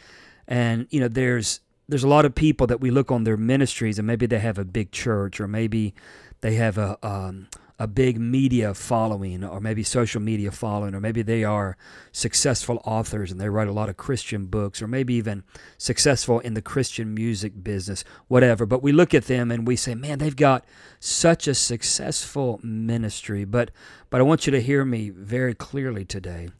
And 0.47 0.87
you 0.91 1.01
know, 1.01 1.09
there's 1.09 1.61
there's 1.89 2.05
a 2.05 2.09
lot 2.09 2.25
of 2.25 2.35
people 2.35 2.67
that 2.69 2.81
we 2.81 2.91
look 2.91 3.11
on 3.11 3.25
their 3.25 3.37
ministries 3.37 3.99
and 3.99 4.07
maybe 4.07 4.27
they 4.27 4.39
have 4.39 4.59
a 4.59 4.65
big 4.65 4.93
church 4.93 5.41
or 5.41 5.49
maybe 5.49 5.95
they 6.41 6.55
have 6.55 6.79
a 6.79 6.97
um, 7.07 7.49
a 7.83 7.87
big 7.89 8.17
media 8.17 8.73
following 8.75 9.43
or 9.43 9.61
maybe 9.61 9.83
social 9.83 10.23
media 10.23 10.53
following 10.53 10.95
or 10.95 11.01
maybe 11.01 11.21
they 11.21 11.43
are 11.43 11.77
successful 12.13 12.81
authors 12.85 13.33
and 13.33 13.41
they 13.41 13.49
write 13.49 13.67
a 13.67 13.73
lot 13.73 13.89
of 13.89 13.97
Christian 13.97 14.47
books 14.47 14.81
or 14.81 14.87
maybe 14.87 15.15
even 15.15 15.43
successful 15.79 16.39
in 16.39 16.55
the 16.55 16.63
Christian 16.63 17.13
music 17.13 17.65
business 17.65 18.05
whatever. 18.29 18.67
But 18.67 18.85
we 18.85 18.93
look 18.93 19.15
at 19.15 19.25
them 19.25 19.51
and 19.51 19.67
we 19.67 19.75
say 19.75 19.97
man 19.97 20.21
they've 20.21 20.37
got 20.37 20.65
such 21.01 21.49
a 21.49 21.55
successful 21.55 22.61
ministry. 22.63 23.45
But 23.45 23.73
but 24.11 24.21
I 24.21 24.23
want 24.23 24.47
you 24.47 24.53
to 24.53 24.63
hear 24.63 24.85
me 24.85 25.11
very 25.11 25.53
clearly 25.53 26.05
today 26.05 26.51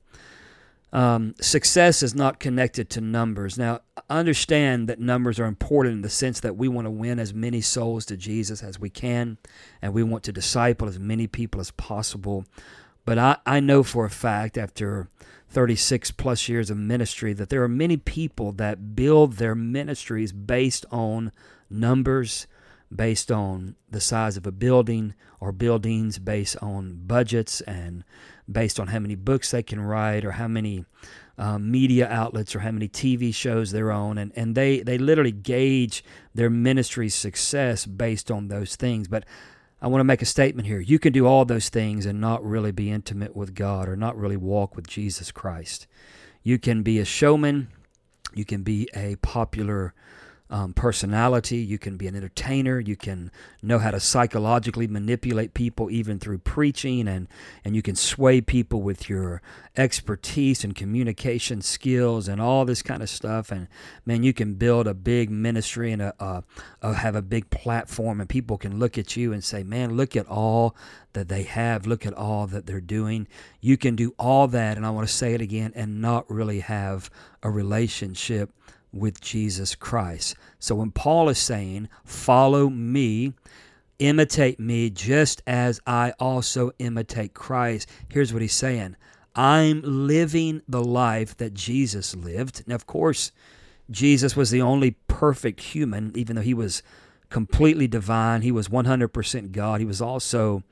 um, 0.93 1.35
success 1.41 2.03
is 2.03 2.15
not 2.15 2.39
connected 2.39 2.91
to 2.91 3.01
numbers. 3.01 3.57
Now, 3.57 3.81
understand 4.11 4.89
that 4.89 5.01
numbers 5.01 5.41
are 5.41 5.47
important 5.47 5.95
in 5.95 6.03
the 6.03 6.11
sense 6.11 6.41
that 6.41 6.57
we 6.57 6.69
want 6.69 6.87
to 6.87 6.91
win 6.91 7.19
as 7.19 7.33
many 7.33 7.63
souls 7.63 8.05
to 8.07 8.17
Jesus 8.17 8.63
as 8.63 8.79
we 8.79 8.91
can, 8.91 9.39
and 9.81 9.95
we 9.95 10.03
want 10.03 10.23
to 10.25 10.33
disciple 10.33 10.89
as 10.89 10.99
many 10.99 11.27
people 11.27 11.61
as 11.61 11.71
possible. 11.71 12.45
But 13.07 13.19
I, 13.19 13.39
I 13.47 13.61
know 13.61 13.83
for 13.83 14.05
a 14.05 14.11
fact, 14.11 14.59
after 14.59 15.09
36 15.49 16.11
plus 16.13 16.49
years 16.49 16.69
of 16.69 16.77
ministry, 16.77 17.33
that 17.33 17.49
there 17.49 17.63
are 17.63 17.69
many 17.69 17.97
people 17.97 18.53
that 18.53 18.95
build 18.95 19.35
their 19.35 19.55
ministries 19.55 20.33
based 20.33 20.85
on 20.91 21.33
numbers, 21.71 22.47
based 22.95 23.33
on 23.33 23.77
the 23.91 24.01
size 24.01 24.37
of 24.37 24.47
a 24.47 24.53
building, 24.53 25.15
or 25.41 25.53
buildings 25.53 26.19
based 26.19 26.57
on 26.63 27.01
budgets 27.07 27.61
and 27.63 28.05
based 28.53 28.79
on 28.79 28.89
how 28.89 28.99
many 28.99 29.15
books 29.15 29.51
they 29.51 29.63
can 29.63 29.81
write 29.81 30.25
or 30.25 30.33
how 30.33 30.49
many 30.49 30.85
um, 31.39 31.71
media 31.71 32.09
outlets 32.09 32.55
or 32.55 32.61
how 32.61 32.71
many 32.71 32.89
TV 32.89 33.35
shows 33.35 33.73
they're 33.73 33.93
on. 33.93 34.19
And, 34.19 34.33
and 34.37 34.55
they, 34.55 34.81
they 34.81 34.99
literally 34.99 35.33
gauge 35.33 36.05
their 36.35 36.51
ministry's 36.51 37.15
success 37.15 37.87
based 37.87 38.31
on 38.31 38.49
those 38.49 38.77
things. 38.77 39.09
But 39.09 39.25
I 39.81 39.89
want 39.89 40.01
to 40.01 40.05
make 40.05 40.23
a 40.23 40.27
statement 40.27 40.69
here. 40.69 40.79
You 40.79 40.99
can 40.99 41.13
do 41.13 41.27
all 41.27 41.45
those 41.45 41.69
things 41.69 42.07
and 42.07 42.21
not 42.21 42.45
really 42.45 42.71
be 42.71 42.91
intimate 42.91 43.35
with 43.35 43.55
God 43.55 43.89
or 43.89 43.97
not 43.97 44.17
really 44.17 44.37
walk 44.37 44.77
with 44.77 44.87
Jesus 44.87 45.33
Christ. 45.33 45.89
You 46.45 46.59
can 46.59 46.83
be 46.83 46.99
a 47.01 47.05
showman, 47.05 47.69
you 48.35 48.45
can 48.45 48.63
be 48.63 48.89
a 48.95 49.17
popular 49.17 49.95
um, 50.53 50.75
personality. 50.75 51.57
You 51.57 51.79
can 51.79 51.97
be 51.97 52.07
an 52.07 52.15
entertainer. 52.15 52.79
You 52.79 52.95
can 52.95 53.33
know 53.63 53.79
how 53.79 53.91
to 53.91 53.99
psychologically 53.99 54.87
manipulate 54.87 55.55
people, 55.55 55.91
even 55.91 56.19
through 56.19 56.39
preaching, 56.39 57.09
and 57.09 57.27
and 57.65 57.75
you 57.75 57.81
can 57.81 57.97
sway 57.97 58.43
people 58.43 58.83
with 58.83 59.09
your 59.09 59.41
expertise 59.79 60.63
and 60.63 60.77
communication 60.77 61.63
skills 61.63 62.29
and 62.29 62.39
all 62.39 62.67
this 62.67 62.83
kind 62.83 63.03
of 63.03 63.09
stuff. 63.09 63.51
And 63.51 63.67
man, 64.05 64.23
you 64.23 64.35
can 64.35 64.55
build 64.55 64.87
a 64.87 64.93
big 64.93 65.31
ministry 65.31 65.91
and 65.91 66.03
a, 66.03 66.15
a, 66.23 66.45
a 66.83 66.95
have 66.95 67.17
a 67.17 67.23
big 67.23 67.49
platform, 67.49 68.21
and 68.21 68.29
people 68.29 68.59
can 68.59 68.79
look 68.79 68.99
at 68.99 69.17
you 69.17 69.33
and 69.33 69.43
say, 69.43 69.63
"Man, 69.63 69.97
look 69.97 70.15
at 70.15 70.27
all 70.27 70.77
that 71.15 71.29
they 71.29 71.45
have. 71.45 71.87
Look 71.87 72.05
at 72.05 72.13
all 72.13 72.47
that 72.49 72.67
they're 72.67 72.83
doing." 72.83 73.27
You 73.63 73.79
can 73.79 73.97
do 73.97 74.15
all 74.19 74.49
that, 74.49 74.77
and 74.77 74.85
I 74.85 74.91
want 74.91 75.09
to 75.09 75.15
say 75.15 75.33
it 75.33 75.41
again, 75.41 75.73
and 75.75 76.03
not 76.03 76.31
really 76.31 76.61
have 76.61 77.09
a 77.43 77.51
relationship 77.51 78.51
with 78.93 79.21
Jesus 79.21 79.75
Christ. 79.75 80.37
So 80.59 80.75
when 80.75 80.91
Paul 80.91 81.29
is 81.29 81.39
saying, 81.39 81.89
Follow 82.05 82.69
me, 82.69 83.35
imitate 83.99 84.59
me 84.59 84.91
just 84.91 85.43
as 85.47 85.81
I 85.87 86.13
also 86.19 86.73
imitate 86.79 87.35
Christ, 87.35 87.89
here's 88.09 88.33
what 88.33 88.43
he's 88.43 88.55
saying 88.55 88.97
I'm 89.35 89.81
living 89.85 90.63
the 90.69 90.85
life 90.85 91.37
that 91.39 91.55
Jesus 91.55 92.15
lived. 92.15 92.65
Now, 92.67 92.75
of 92.75 92.87
course, 92.87 93.33
Jesus 93.91 94.37
was 94.37 94.51
the 94.51 94.63
only 94.63 94.93
perfect 95.09 95.61
human, 95.61 96.13
even 96.15 96.37
though 96.37 96.43
he 96.43 96.55
was 96.55 96.83
completely 97.31 97.89
divine. 97.89 98.43
He 98.43 98.53
was 98.53 98.69
100% 98.69 99.53
God. 99.53 99.81
He 99.81 99.87
was 99.87 100.03
also 100.03 100.63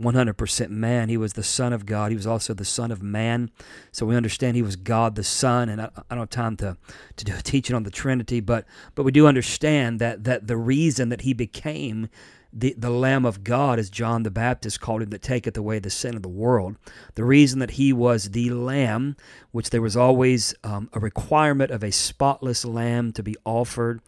100% 0.00 0.70
man. 0.70 1.08
He 1.08 1.16
was 1.16 1.32
the 1.32 1.42
Son 1.42 1.72
of 1.72 1.84
God. 1.84 2.10
He 2.10 2.16
was 2.16 2.26
also 2.26 2.54
the 2.54 2.64
Son 2.64 2.90
of 2.90 3.02
man. 3.02 3.50
So 3.90 4.06
we 4.06 4.16
understand 4.16 4.56
he 4.56 4.62
was 4.62 4.76
God 4.76 5.16
the 5.16 5.24
Son. 5.24 5.68
And 5.68 5.80
I, 5.80 5.90
I 6.08 6.14
don't 6.14 6.20
have 6.20 6.30
time 6.30 6.56
to, 6.58 6.76
to 7.16 7.24
do 7.24 7.34
a 7.38 7.42
teaching 7.42 7.74
on 7.74 7.82
the 7.82 7.90
Trinity, 7.90 8.40
but, 8.40 8.64
but 8.94 9.02
we 9.02 9.12
do 9.12 9.26
understand 9.26 10.00
that, 10.00 10.24
that 10.24 10.46
the 10.46 10.56
reason 10.56 11.08
that 11.08 11.22
he 11.22 11.32
became 11.32 12.08
the, 12.52 12.74
the 12.78 12.90
Lamb 12.90 13.26
of 13.26 13.44
God, 13.44 13.78
as 13.78 13.90
John 13.90 14.22
the 14.22 14.30
Baptist 14.30 14.80
called 14.80 15.02
him, 15.02 15.10
that 15.10 15.20
taketh 15.22 15.56
away 15.56 15.78
the 15.78 15.90
sin 15.90 16.16
of 16.16 16.22
the 16.22 16.28
world. 16.28 16.76
The 17.14 17.24
reason 17.24 17.58
that 17.58 17.72
he 17.72 17.92
was 17.92 18.30
the 18.30 18.50
Lamb, 18.50 19.16
which 19.50 19.70
there 19.70 19.82
was 19.82 19.96
always 19.96 20.54
um, 20.64 20.88
a 20.94 21.00
requirement 21.00 21.70
of 21.70 21.84
a 21.84 21.92
spotless 21.92 22.64
lamb 22.64 23.12
to 23.12 23.22
be 23.22 23.36
offered, 23.44 24.00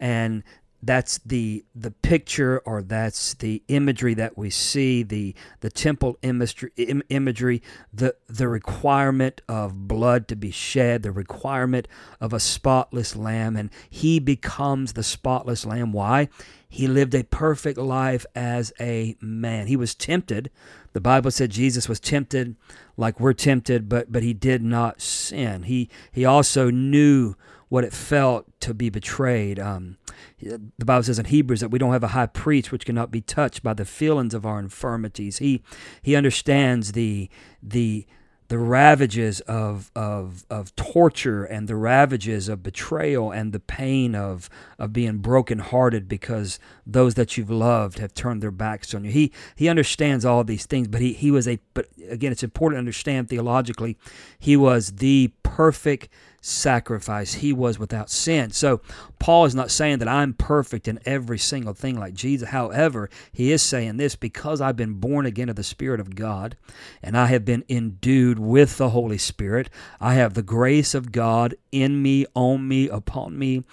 and 0.00 0.42
that's 0.86 1.18
the 1.18 1.64
the 1.74 1.90
picture 1.90 2.60
or 2.60 2.82
that's 2.82 3.34
the 3.34 3.62
imagery 3.68 4.14
that 4.14 4.36
we 4.36 4.50
see 4.50 5.02
the 5.02 5.34
the 5.60 5.70
temple 5.70 6.18
imagery 6.22 6.70
imagery 7.08 7.62
the 7.92 8.14
the 8.28 8.48
requirement 8.48 9.40
of 9.48 9.88
blood 9.88 10.28
to 10.28 10.36
be 10.36 10.50
shed 10.50 11.02
the 11.02 11.12
requirement 11.12 11.88
of 12.20 12.32
a 12.32 12.40
spotless 12.40 13.16
lamb 13.16 13.56
and 13.56 13.70
he 13.88 14.18
becomes 14.18 14.92
the 14.92 15.02
spotless 15.02 15.64
lamb. 15.64 15.92
Why? 15.92 16.28
He 16.68 16.86
lived 16.88 17.14
a 17.14 17.24
perfect 17.24 17.78
life 17.78 18.26
as 18.34 18.72
a 18.80 19.16
man. 19.20 19.68
He 19.68 19.76
was 19.76 19.94
tempted. 19.94 20.50
The 20.92 21.00
bible 21.00 21.30
said 21.30 21.50
jesus 21.50 21.88
was 21.88 21.98
tempted 21.98 22.56
like 22.96 23.18
we're 23.18 23.32
tempted 23.32 23.88
but 23.88 24.12
but 24.12 24.22
he 24.22 24.32
did 24.32 24.62
not 24.62 25.00
sin. 25.00 25.64
He 25.64 25.88
he 26.12 26.24
also 26.24 26.70
knew 26.70 27.34
what 27.68 27.84
it 27.84 27.92
felt 27.92 28.53
to 28.64 28.74
be 28.74 28.90
betrayed. 28.90 29.58
Um, 29.58 29.98
the 30.40 30.84
Bible 30.84 31.02
says 31.02 31.18
in 31.18 31.26
Hebrews 31.26 31.60
that 31.60 31.70
we 31.70 31.78
don't 31.78 31.92
have 31.92 32.04
a 32.04 32.08
high 32.08 32.26
priest 32.26 32.72
which 32.72 32.86
cannot 32.86 33.10
be 33.10 33.20
touched 33.20 33.62
by 33.62 33.74
the 33.74 33.84
feelings 33.84 34.34
of 34.34 34.46
our 34.46 34.58
infirmities. 34.58 35.38
He 35.38 35.62
he 36.02 36.16
understands 36.16 36.92
the 36.92 37.28
the 37.62 38.06
the 38.48 38.58
ravages 38.58 39.40
of, 39.40 39.90
of, 39.96 40.44
of 40.50 40.76
torture 40.76 41.44
and 41.44 41.66
the 41.66 41.76
ravages 41.76 42.46
of 42.48 42.62
betrayal 42.62 43.32
and 43.32 43.52
the 43.52 43.60
pain 43.60 44.14
of, 44.14 44.50
of 44.78 44.92
being 44.92 45.18
brokenhearted 45.18 46.06
because 46.06 46.58
those 46.86 47.14
that 47.14 47.36
you've 47.36 47.50
loved 47.50 47.98
have 47.98 48.12
turned 48.12 48.42
their 48.42 48.50
backs 48.50 48.94
on 48.94 49.02
you. 49.04 49.10
He, 49.10 49.32
he 49.56 49.68
understands 49.68 50.26
all 50.26 50.44
these 50.44 50.66
things, 50.66 50.88
but 50.88 51.00
he, 51.00 51.14
he 51.14 51.30
was 51.30 51.48
a, 51.48 51.58
but 51.72 51.88
again, 52.08 52.32
it's 52.32 52.42
important 52.42 52.76
to 52.76 52.80
understand 52.80 53.30
theologically, 53.30 53.96
he 54.38 54.58
was 54.58 54.96
the 54.96 55.32
perfect 55.42 56.10
sacrifice. 56.44 57.34
He 57.34 57.54
was 57.54 57.78
without 57.78 58.10
sin. 58.10 58.50
So 58.50 58.82
Paul 59.18 59.46
is 59.46 59.54
not 59.54 59.70
saying 59.70 59.98
that 60.00 60.08
I'm 60.08 60.34
perfect 60.34 60.86
in 60.86 61.00
every 61.06 61.38
single 61.38 61.72
thing 61.72 61.98
like 61.98 62.12
Jesus. 62.12 62.50
However, 62.50 63.08
he 63.32 63.50
is 63.50 63.62
saying 63.62 63.96
this 63.96 64.14
because 64.14 64.60
I've 64.60 64.76
been 64.76 64.94
born 64.94 65.24
again 65.24 65.48
of 65.48 65.56
the 65.56 65.62
Spirit 65.62 66.00
of 66.00 66.14
God 66.14 66.56
and 67.02 67.16
I 67.16 67.26
have 67.26 67.46
been 67.46 67.64
endued 67.68 68.38
with 68.38 68.76
the 68.76 68.90
Holy 68.90 69.16
Spirit. 69.16 69.70
I 70.00 70.14
have 70.14 70.34
the 70.34 70.42
grace 70.42 70.94
of 70.94 71.12
God 71.12 71.54
in 71.72 72.02
me, 72.02 72.26
on 72.34 72.68
me, 72.68 72.88
upon 72.88 73.38
me 73.38 73.64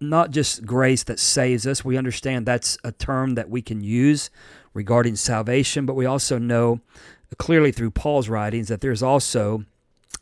not 0.00 0.30
just 0.30 0.64
grace 0.64 1.02
that 1.02 1.18
saves 1.18 1.66
us. 1.66 1.84
We 1.84 1.96
understand 1.96 2.46
that's 2.46 2.78
a 2.84 2.92
term 2.92 3.34
that 3.34 3.50
we 3.50 3.62
can 3.62 3.82
use 3.82 4.30
regarding 4.74 5.16
salvation, 5.16 5.86
but 5.86 5.96
we 5.96 6.06
also 6.06 6.38
know 6.38 6.80
clearly 7.38 7.72
through 7.72 7.90
Paul's 7.90 8.28
writings 8.28 8.68
that 8.68 8.80
there's 8.80 9.02
also 9.02 9.64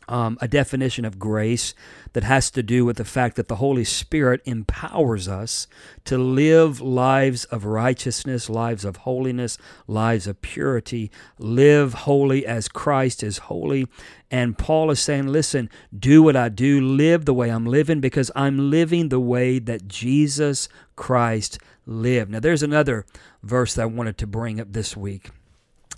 um, 0.07 0.37
a 0.41 0.47
definition 0.47 1.05
of 1.05 1.19
grace 1.19 1.73
that 2.13 2.23
has 2.23 2.51
to 2.51 2.61
do 2.61 2.83
with 2.83 2.97
the 2.97 3.05
fact 3.05 3.37
that 3.37 3.47
the 3.47 3.57
Holy 3.57 3.83
Spirit 3.83 4.41
empowers 4.45 5.27
us 5.27 5.67
to 6.05 6.17
live 6.17 6.81
lives 6.81 7.45
of 7.45 7.63
righteousness, 7.63 8.49
lives 8.49 8.83
of 8.83 8.97
holiness, 8.97 9.57
lives 9.87 10.27
of 10.27 10.41
purity, 10.41 11.11
live 11.37 11.93
holy 11.93 12.45
as 12.45 12.67
Christ 12.67 13.23
is 13.23 13.37
holy. 13.37 13.87
And 14.29 14.57
Paul 14.57 14.91
is 14.91 14.99
saying, 14.99 15.27
listen, 15.27 15.69
do 15.97 16.23
what 16.23 16.35
I 16.35 16.49
do, 16.49 16.81
live 16.81 17.25
the 17.25 17.33
way 17.33 17.49
I'm 17.49 17.65
living 17.65 18.01
because 18.01 18.31
I'm 18.35 18.69
living 18.69 19.09
the 19.09 19.19
way 19.19 19.59
that 19.59 19.87
Jesus 19.87 20.67
Christ 20.95 21.57
lived. 21.85 22.31
Now, 22.31 22.39
there's 22.39 22.63
another 22.63 23.05
verse 23.43 23.75
that 23.75 23.83
I 23.83 23.85
wanted 23.85 24.17
to 24.19 24.27
bring 24.27 24.59
up 24.59 24.73
this 24.73 24.97
week. 24.97 25.29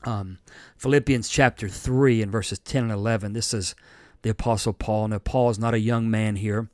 Um, 0.06 0.40
Philippians 0.84 1.30
chapter 1.30 1.70
3 1.70 2.22
and 2.22 2.30
verses 2.30 2.60
10 2.60 2.84
and 2.84 2.92
11. 2.92 3.32
This 3.32 3.54
is 3.54 3.74
the 4.22 4.30
Apostle 4.30 4.74
Paul. 4.74 5.08
Now, 5.08 5.20
Paul 5.20 5.50
is 5.50 5.58
not 5.58 5.74
a 5.74 5.80
young 5.80 6.12
man 6.12 6.36
here. 6.36 6.68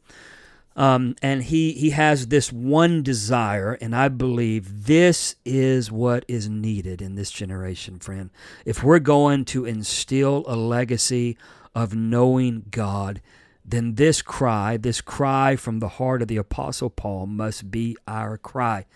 Um, 0.75 1.15
and 1.21 1.43
he, 1.43 1.73
he 1.73 1.91
has 1.91 2.29
this 2.29 2.51
one 2.51 3.03
desire, 3.03 3.73
and 3.73 3.95
I 3.95 4.07
believe 4.07 4.87
this 4.87 5.35
is 5.45 5.91
what 5.91 6.25
is 6.27 6.49
needed 6.49 7.03
in 7.03 7.13
this 7.13 7.29
generation, 7.29 7.99
friend. 7.99 8.31
If 8.65 8.83
we're 8.83 8.97
going 8.97 9.45
to 9.45 9.65
instill 9.65 10.43
a 10.47 10.55
legacy 10.55 11.37
of 11.75 11.93
knowing 11.93 12.65
God, 12.71 13.21
then 13.63 13.93
this 13.93 14.23
cry, 14.23 14.77
this 14.77 15.01
cry 15.01 15.55
from 15.55 15.77
the 15.77 15.87
heart 15.87 16.23
of 16.23 16.27
the 16.27 16.37
Apostle 16.37 16.89
Paul, 16.89 17.27
must 17.27 17.69
be 17.69 17.95
our 18.07 18.39
cry. 18.39 18.87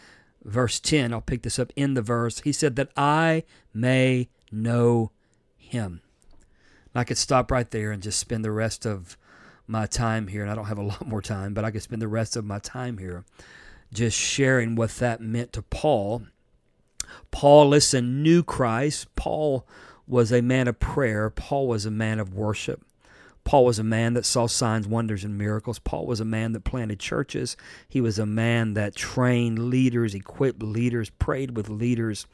Verse 0.44 0.80
10, 0.80 1.14
I'll 1.14 1.22
pick 1.22 1.44
this 1.44 1.60
up 1.60 1.72
in 1.76 1.94
the 1.94 2.02
verse. 2.02 2.40
He 2.40 2.52
said, 2.52 2.78
That 2.78 2.90
I 2.98 3.44
may 3.76 4.30
know 4.54 5.12
him. 5.58 6.02
I 6.96 7.04
could 7.04 7.18
stop 7.18 7.50
right 7.50 7.70
there 7.70 7.92
and 7.92 8.04
just 8.04 8.20
spend 8.20 8.46
the 8.46 8.52
rest 8.52 8.86
of 8.86 9.18
my 9.66 9.86
time 9.86 10.28
here, 10.28 10.42
and 10.44 10.52
I 10.52 10.56
don't 10.56 10.66
have 10.66 10.78
a 10.78 10.84
lot 10.84 11.08
more 11.08 11.22
time, 11.22 11.54
but 11.54 11.66
I 11.66 11.72
could 11.72 11.82
spend 11.82 12.02
the 12.02 12.08
rest 12.08 12.36
of 12.36 12.46
my 12.46 12.60
time 12.60 12.98
here 12.98 13.26
just 13.94 14.18
sharing 14.18 14.76
what 14.76 14.92
that 14.98 15.22
meant 15.22 15.54
to 15.54 15.62
Paul. 15.62 16.24
Paul, 17.32 17.70
listen, 17.70 18.24
knew 18.24 18.44
Christ. 18.44 19.14
Paul 19.16 19.68
was 20.08 20.32
a 20.32 20.42
man 20.42 20.68
of 20.68 20.80
prayer. 20.80 21.30
Paul 21.30 21.68
was 21.68 21.86
a 21.86 21.92
man 21.92 22.20
of 22.20 22.34
worship. 22.34 22.84
Paul 23.44 23.66
was 23.66 23.78
a 23.78 23.84
man 23.84 24.14
that 24.14 24.26
saw 24.26 24.48
signs, 24.48 24.88
wonders, 24.88 25.24
and 25.24 25.38
miracles. 25.38 25.78
Paul 25.78 26.06
was 26.06 26.20
a 26.20 26.26
man 26.26 26.54
that 26.54 26.64
planted 26.64 27.00
churches. 27.00 27.58
He 27.90 28.00
was 28.00 28.18
a 28.18 28.26
man 28.26 28.74
that 28.74 28.96
trained 28.96 29.70
leaders, 29.70 30.16
equipped 30.16 30.64
leaders, 30.64 31.10
prayed 31.10 31.56
with 31.56 31.70
leaders. 31.70 32.26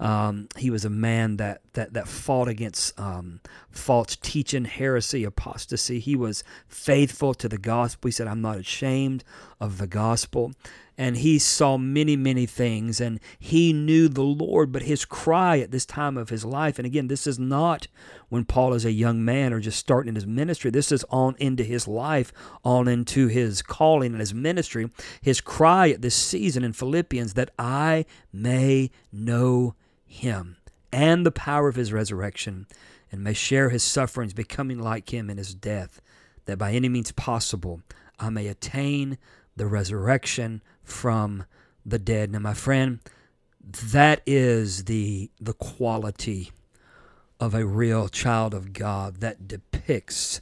Um, 0.00 0.48
he 0.56 0.70
was 0.70 0.84
a 0.84 0.90
man 0.90 1.36
that 1.36 1.60
that 1.74 1.94
that 1.94 2.08
fought 2.08 2.48
against 2.48 2.98
um, 2.98 3.40
false 3.70 4.16
teaching, 4.16 4.64
heresy, 4.64 5.24
apostasy. 5.24 6.00
He 6.00 6.16
was 6.16 6.42
faithful 6.66 7.34
to 7.34 7.48
the 7.48 7.58
gospel. 7.58 8.08
He 8.08 8.12
said, 8.12 8.26
"I'm 8.26 8.42
not 8.42 8.58
ashamed 8.58 9.24
of 9.60 9.78
the 9.78 9.86
gospel." 9.86 10.52
And 10.98 11.16
he 11.16 11.38
saw 11.38 11.78
many, 11.78 12.16
many 12.16 12.44
things, 12.44 13.00
and 13.00 13.18
he 13.38 13.72
knew 13.72 14.08
the 14.08 14.22
Lord. 14.22 14.72
But 14.72 14.82
his 14.82 15.04
cry 15.04 15.58
at 15.58 15.70
this 15.70 15.86
time 15.86 16.18
of 16.18 16.28
his 16.28 16.44
life, 16.44 16.78
and 16.78 16.86
again, 16.86 17.08
this 17.08 17.26
is 17.26 17.38
not 17.38 17.88
when 18.28 18.44
Paul 18.44 18.74
is 18.74 18.84
a 18.84 18.92
young 18.92 19.24
man 19.24 19.52
or 19.52 19.60
just 19.60 19.78
starting 19.78 20.10
in 20.10 20.14
his 20.14 20.26
ministry. 20.26 20.70
This 20.70 20.92
is 20.92 21.04
on 21.08 21.34
into 21.38 21.64
his 21.64 21.88
life, 21.88 22.32
on 22.62 22.88
into 22.88 23.28
his 23.28 23.62
calling 23.62 24.12
and 24.12 24.20
his 24.20 24.34
ministry. 24.34 24.90
His 25.22 25.40
cry 25.40 25.90
at 25.90 26.02
this 26.02 26.14
season 26.14 26.62
in 26.62 26.74
Philippians 26.74 27.34
that 27.34 27.52
I 27.58 28.04
may 28.32 28.90
know 29.10 29.74
him 30.04 30.58
and 30.92 31.24
the 31.24 31.32
power 31.32 31.68
of 31.68 31.76
his 31.76 31.92
resurrection, 31.92 32.66
and 33.10 33.24
may 33.24 33.32
share 33.32 33.70
his 33.70 33.82
sufferings, 33.82 34.34
becoming 34.34 34.78
like 34.78 35.12
him 35.12 35.30
in 35.30 35.38
his 35.38 35.54
death, 35.54 36.00
that 36.44 36.58
by 36.58 36.72
any 36.72 36.88
means 36.88 37.12
possible 37.12 37.80
I 38.20 38.28
may 38.28 38.46
attain 38.46 39.16
the 39.56 39.66
resurrection 39.66 40.62
from 40.84 41.44
the 41.84 41.98
dead. 41.98 42.30
Now, 42.30 42.38
my 42.38 42.54
friend, 42.54 43.00
that 43.60 44.22
is 44.26 44.84
the 44.84 45.30
the 45.40 45.54
quality 45.54 46.50
of 47.40 47.54
a 47.54 47.66
real 47.66 48.08
child 48.08 48.54
of 48.54 48.72
God 48.72 49.16
that 49.20 49.48
depicts 49.48 50.40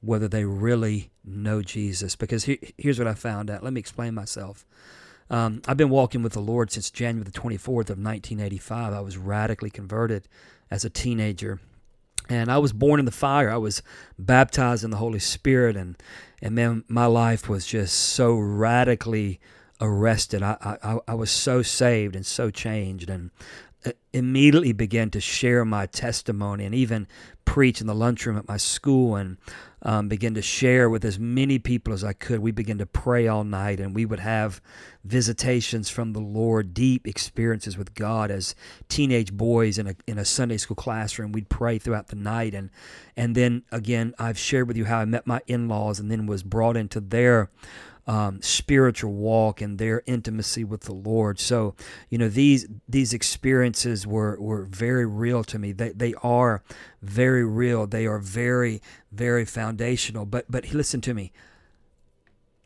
whether 0.00 0.28
they 0.28 0.44
really 0.44 1.10
know 1.24 1.62
Jesus. 1.62 2.16
Because 2.16 2.44
here's 2.44 2.98
what 2.98 3.08
I 3.08 3.14
found 3.14 3.50
out. 3.50 3.62
Let 3.64 3.72
me 3.72 3.80
explain 3.80 4.14
myself. 4.14 4.66
Um, 5.30 5.62
I've 5.66 5.78
been 5.78 5.88
walking 5.88 6.22
with 6.22 6.34
the 6.34 6.40
Lord 6.40 6.70
since 6.70 6.90
January 6.90 7.24
the 7.24 7.30
24th 7.30 7.88
of 7.88 7.98
1985. 7.98 8.92
I 8.92 9.00
was 9.00 9.16
radically 9.16 9.70
converted 9.70 10.28
as 10.70 10.84
a 10.84 10.90
teenager. 10.90 11.60
And 12.28 12.50
I 12.50 12.58
was 12.58 12.72
born 12.72 13.00
in 13.00 13.06
the 13.06 13.12
fire. 13.12 13.50
I 13.50 13.56
was 13.56 13.82
baptized 14.18 14.84
in 14.84 14.90
the 14.90 14.96
Holy 14.96 15.18
Spirit, 15.18 15.76
and 15.76 15.94
and 16.40 16.54
man, 16.54 16.84
my 16.88 17.04
life 17.04 17.50
was 17.50 17.66
just 17.66 17.94
so 17.94 18.34
radically 18.34 19.40
arrested. 19.80 20.42
I 20.42 20.56
I, 20.82 20.98
I 21.08 21.14
was 21.14 21.30
so 21.30 21.62
saved 21.62 22.16
and 22.16 22.26
so 22.26 22.50
changed, 22.50 23.10
and 23.10 23.30
uh, 23.86 23.92
immediately 24.12 24.72
began 24.72 25.10
to 25.10 25.20
share 25.20 25.64
my 25.64 25.86
testimony, 25.86 26.64
and 26.64 26.74
even 26.74 27.06
preach 27.44 27.80
in 27.80 27.86
the 27.86 27.94
lunchroom 27.94 28.38
at 28.38 28.48
my 28.48 28.56
school, 28.56 29.16
and 29.16 29.36
um, 29.82 30.08
begin 30.08 30.34
to 30.34 30.40
share 30.40 30.88
with 30.88 31.04
as 31.04 31.18
many 31.18 31.58
people 31.58 31.92
as 31.92 32.02
I 32.02 32.14
could. 32.14 32.40
We 32.40 32.52
began 32.52 32.78
to 32.78 32.86
pray 32.86 33.28
all 33.28 33.44
night, 33.44 33.80
and 33.80 33.94
we 33.94 34.06
would 34.06 34.20
have 34.20 34.62
visitations 35.04 35.90
from 35.90 36.14
the 36.14 36.20
Lord, 36.20 36.72
deep 36.72 37.06
experiences 37.06 37.76
with 37.76 37.94
God 37.94 38.30
as 38.30 38.54
teenage 38.88 39.32
boys 39.32 39.76
in 39.76 39.86
a 39.88 39.94
in 40.06 40.18
a 40.18 40.24
Sunday 40.24 40.56
school 40.56 40.76
classroom. 40.76 41.32
We'd 41.32 41.50
pray 41.50 41.78
throughout 41.78 42.08
the 42.08 42.16
night, 42.16 42.54
and 42.54 42.70
and 43.16 43.34
then 43.34 43.64
again, 43.70 44.14
I've 44.18 44.38
shared 44.38 44.68
with 44.68 44.78
you 44.78 44.86
how 44.86 45.00
I 45.00 45.04
met 45.04 45.26
my 45.26 45.42
in 45.46 45.68
laws, 45.68 46.00
and 46.00 46.10
then 46.10 46.26
was 46.26 46.42
brought 46.42 46.78
into 46.78 47.00
their 47.00 47.50
um, 48.06 48.40
spiritual 48.42 49.12
walk 49.12 49.60
and 49.60 49.78
their 49.78 50.02
intimacy 50.06 50.64
with 50.64 50.82
the 50.82 50.94
Lord. 50.94 51.40
So, 51.40 51.74
you 52.10 52.18
know, 52.18 52.28
these 52.28 52.66
these 52.88 53.12
experiences 53.12 54.06
were 54.06 54.38
were 54.40 54.64
very 54.64 55.06
real 55.06 55.44
to 55.44 55.58
me. 55.58 55.72
They 55.72 55.90
they 55.90 56.14
are 56.22 56.62
very 57.02 57.44
real. 57.44 57.86
They 57.86 58.06
are 58.06 58.18
very 58.18 58.82
very 59.12 59.44
foundational. 59.44 60.26
But 60.26 60.50
but 60.50 60.72
listen 60.72 61.00
to 61.02 61.14
me. 61.14 61.32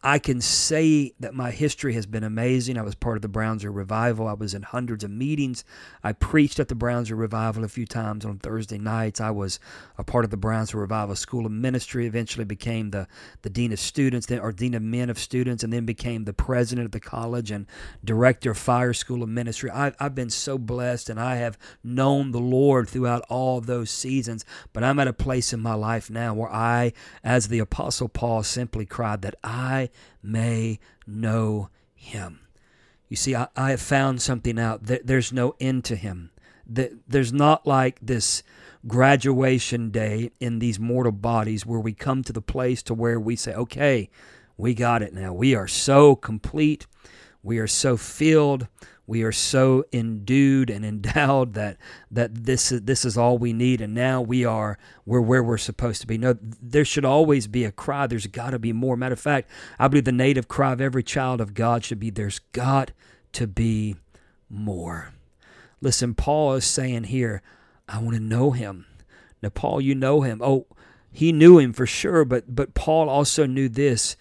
I 0.01 0.21
can 0.21 0.41
say 0.41 1.13
that 1.19 1.35
my 1.35 1.51
history 1.51 1.95
has 1.95 2.07
been 2.07 2.23
amazing. 2.23 2.79
I 2.79 2.83
was 2.83 2.95
part 2.95 3.17
of 3.17 3.23
the 3.23 3.29
Brownsville 3.29 3.73
Revival. 3.73 4.29
I 4.29 4.33
was 4.35 4.55
in 4.55 4.63
hundreds 4.63 5.03
of 5.03 5.11
meetings. 5.11 5.65
I 6.05 6.13
preached 6.13 6.61
at 6.61 6.69
the 6.69 6.77
Brownsville 6.77 7.19
Revival 7.19 7.65
a 7.65 7.69
few 7.69 7.85
times 7.85 8.25
on 8.25 8.39
Thursday 8.39 8.79
nights. 8.79 9.21
I 9.21 9.33
was 9.33 9.59
a 9.97 10.05
part 10.05 10.25
of 10.25 10.31
the 10.31 10.37
Brownsville 10.37 10.81
Revival 10.81 11.17
School 11.17 11.47
of 11.47 11.51
Ministry, 11.51 12.07
eventually 12.07 12.45
became 12.45 12.91
the, 12.91 13.09
the 13.43 13.51
Dean 13.51 13.73
of 13.73 13.81
Students, 13.81 14.27
then, 14.27 14.39
or 14.39 14.53
Dean 14.53 14.75
of 14.75 14.83
Men 14.83 15.11
of 15.11 15.19
Students, 15.19 15.65
and 15.65 15.73
then 15.73 15.85
became 15.85 16.25
the 16.25 16.33
president 16.33 16.85
of 16.85 16.93
the 16.93 17.01
college 17.01 17.51
and 17.51 17.67
director 18.05 18.53
of 18.53 18.59
Fire 18.59 18.93
School 18.93 19.25
of 19.25 19.29
Ministry. 19.29 19.69
I, 19.69 19.93
I've 19.99 20.15
been 20.15 20.31
so 20.31 20.59
blessed 20.59 21.11
and 21.11 21.19
I 21.19 21.37
have 21.37 21.59
known 21.83 22.31
the 22.31 22.39
Lord 22.39 22.89
throughout 22.89 23.25
all 23.29 23.61
those 23.61 23.91
seasons. 23.91 24.45
But 24.73 24.85
I'm 24.85 25.01
at 25.01 25.09
a 25.09 25.13
place 25.13 25.53
in 25.53 25.59
my 25.59 25.75
life 25.75 26.09
now 26.09 26.35
where 26.35 26.53
I, 26.53 26.93
as 27.25 27.49
the 27.49 27.59
Apostle 27.59 28.09
Paul, 28.09 28.45
simply 28.45 28.87
cried 28.87 29.23
that 29.23 29.35
I 29.43 29.88
may 30.23 30.79
know 31.07 31.71
him. 31.95 32.41
You 33.09 33.17
see, 33.17 33.35
I, 33.35 33.49
I 33.57 33.71
have 33.71 33.81
found 33.81 34.21
something 34.23 34.59
out. 34.59 34.81
There's 34.83 35.33
no 35.33 35.55
end 35.61 35.85
to 35.87 35.97
him. 35.97 36.31
There's 36.67 37.33
not 37.33 37.67
like 37.67 37.99
this 38.03 38.43
graduation 38.87 39.91
day 39.91 40.31
in 40.39 40.59
these 40.59 40.79
mortal 40.79 41.13
bodies 41.13 41.65
where 41.65 41.81
we 41.81 41.95
come 41.95 42.23
to 42.23 42.33
the 42.33 42.43
place 42.43 42.83
to 42.85 42.95
where 42.95 43.19
we 43.19 43.37
say, 43.37 43.55
okay, 43.55 44.11
we 44.57 44.75
got 44.75 45.03
it 45.03 45.15
now. 45.15 45.33
We 45.33 45.55
are 45.55 45.69
so 45.69 46.15
complete. 46.15 46.87
We 47.43 47.59
are 47.59 47.67
so 47.67 47.97
filled 47.97 48.69
we 49.09 49.23
are 49.23 49.33
so 49.33 49.87
endued 49.91 50.69
and 50.69 50.85
endowed 50.85 51.55
that 51.55 51.79
that 52.11 52.45
this 52.45 52.71
is 52.71 52.83
this 52.83 53.05
is 53.05 53.19
all 53.19 53.39
we 53.39 53.53
need. 53.53 53.81
And 53.81 53.95
now 53.95 54.21
we 54.21 54.45
are 54.45 54.79
we're 55.05 55.23
where 55.23 55.43
we're 55.43 55.59
supposed 55.59 56.03
to 56.03 56.07
be. 56.07 56.19
No 56.19 56.37
there 56.41 56.85
should 56.85 57.07
always 57.07 57.49
be 57.49 57.65
a 57.65 57.73
cry. 57.73 58.07
There's 58.07 58.27
got 58.29 58.51
to 58.51 58.59
be 58.61 58.73
more. 58.73 58.97
Matter 58.97 59.15
of 59.15 59.21
fact 59.21 59.51
i 59.79 59.89
believe 59.89 60.05
the 60.05 60.13
native 60.13 60.47
cry 60.47 60.73
of 60.73 60.81
every 60.81 61.03
child 61.03 61.41
of 61.41 61.55
god 61.55 61.85
should 61.85 61.99
be 61.99 62.11
there's 62.11 62.39
got 62.53 62.93
to 63.33 63.49
be 63.49 63.97
more. 64.49 65.15
Listen 65.81 66.15
paul 66.15 66.53
is 66.55 66.65
saying 66.65 67.05
here 67.05 67.43
i 67.89 67.99
want 67.99 68.15
to 68.15 68.23
know 68.23 68.51
him. 68.51 68.85
Now 69.43 69.49
paul 69.49 69.81
you 69.81 69.95
know 69.95 70.21
him. 70.21 70.41
Oh 70.45 70.67
he 71.11 71.33
knew 71.33 71.59
him 71.59 71.73
for 71.73 71.87
sure 71.87 72.27
but 72.27 72.55
but 72.55 72.75
paul 72.75 73.09
also 73.09 73.47
knew 73.47 73.71
this. 73.71 74.17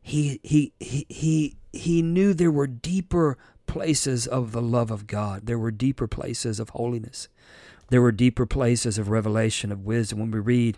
He 0.00 0.40
he 0.42 0.72
he 0.80 1.04
he, 1.10 1.56
he 1.72 2.02
knew 2.02 2.32
there 2.32 2.50
were 2.50 2.66
deeper 2.66 3.36
places 3.70 4.26
of 4.26 4.50
the 4.50 4.60
love 4.60 4.90
of 4.90 5.06
God. 5.06 5.46
There 5.46 5.58
were 5.58 5.70
deeper 5.70 6.08
places 6.08 6.58
of 6.58 6.70
holiness. 6.70 7.28
There 7.88 8.02
were 8.02 8.10
deeper 8.10 8.44
places 8.44 8.98
of 8.98 9.08
revelation 9.08 9.70
of 9.70 9.84
wisdom. 9.84 10.18
When 10.18 10.32
we 10.32 10.40
read 10.40 10.76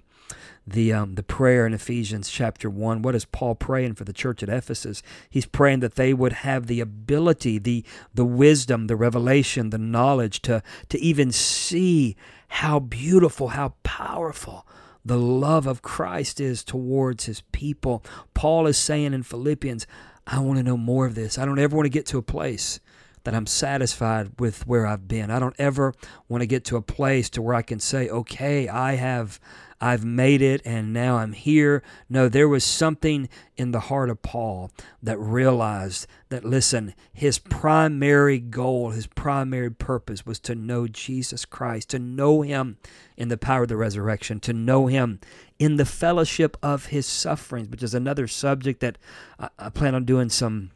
the 0.67 0.93
um, 0.93 1.15
the 1.15 1.23
prayer 1.23 1.67
in 1.67 1.73
Ephesians 1.73 2.29
chapter 2.29 2.69
one, 2.69 3.01
what 3.01 3.15
is 3.15 3.25
Paul 3.25 3.55
praying 3.55 3.95
for 3.95 4.05
the 4.05 4.13
church 4.13 4.43
at 4.43 4.51
Ephesus? 4.51 5.03
He's 5.31 5.47
praying 5.47 5.81
that 5.81 5.95
they 5.95 6.13
would 6.13 6.35
have 6.35 6.67
the 6.67 6.81
ability, 6.81 7.59
the 7.59 7.83
the 8.13 8.27
wisdom, 8.27 8.89
the 8.89 8.97
revelation, 8.97 9.71
the 9.71 9.79
knowledge 9.79 10.43
to 10.43 10.63
to 10.91 11.01
even 11.01 11.33
see 11.33 12.15
how 12.49 12.79
beautiful, 12.79 13.49
how 13.49 13.73
powerful 13.85 14.67
the 15.03 15.19
love 15.19 15.67
of 15.67 15.81
Christ 15.81 16.41
is 16.41 16.63
towards 16.63 17.25
his 17.25 17.41
people. 17.53 18.05
Paul 18.35 18.67
is 18.67 18.77
saying 18.77 19.15
in 19.15 19.23
Philippians, 19.23 19.87
I 20.27 20.41
want 20.41 20.59
to 20.59 20.63
know 20.63 20.77
more 20.77 21.07
of 21.07 21.15
this. 21.15 21.39
I 21.39 21.47
don't 21.47 21.59
ever 21.59 21.75
want 21.75 21.87
to 21.87 21.91
get 21.91 22.07
to 22.07 22.19
a 22.19 22.23
place 22.23 22.79
that 23.25 23.35
I'm 23.35 23.47
satisfied 23.47 24.33
with 24.39 24.67
where 24.67 24.87
I've 24.87 25.09
been. 25.09 25.31
I 25.31 25.39
don't 25.39 25.59
ever 25.59 25.95
want 26.29 26.43
to 26.43 26.47
get 26.47 26.65
to 26.67 26.77
a 26.77 26.83
place 26.83 27.31
to 27.31 27.43
where 27.43 27.55
I 27.55 27.63
can 27.63 27.81
say, 27.81 28.09
"Okay, 28.09 28.69
I 28.69 28.95
have 28.95 29.41
I've 29.81 30.05
made 30.05 30.43
it 30.43 30.63
and 30.65 30.93
now 30.93 31.17
I'm 31.17 31.33
here." 31.33 31.83
No, 32.09 32.29
there 32.29 32.49
was 32.49 32.65
something 32.65 33.29
in 33.57 33.73
the 33.73 33.81
heart 33.81 34.11
of 34.11 34.23
Paul 34.23 34.71
that 35.03 35.19
realized 35.19 36.07
that 36.29 36.45
listen, 36.45 36.95
his 37.13 37.39
primary 37.39 38.39
goal, 38.39 38.91
his 38.91 39.07
primary 39.07 39.71
purpose 39.71 40.27
was 40.27 40.39
to 40.41 40.55
know 40.55 40.87
Jesus 40.87 41.45
Christ, 41.45 41.91
to 41.91 41.99
know 41.99 42.43
him 42.43 42.79
in 43.17 43.29
the 43.29 43.37
power 43.37 43.63
of 43.63 43.69
the 43.69 43.77
resurrection, 43.77 44.41
to 44.41 44.53
know 44.53 44.87
him 44.87 45.21
in 45.59 45.77
the 45.77 45.85
fellowship 45.85 46.57
of 46.63 46.87
his 46.87 47.07
sufferings, 47.07 47.69
which 47.69 47.83
is 47.83 47.95
another 47.95 48.27
subject 48.27 48.81
that 48.81 48.99
I, 49.39 49.49
I 49.59 49.69
plan 49.69 49.95
on 49.95 50.05
doing 50.05 50.29
some 50.29 50.71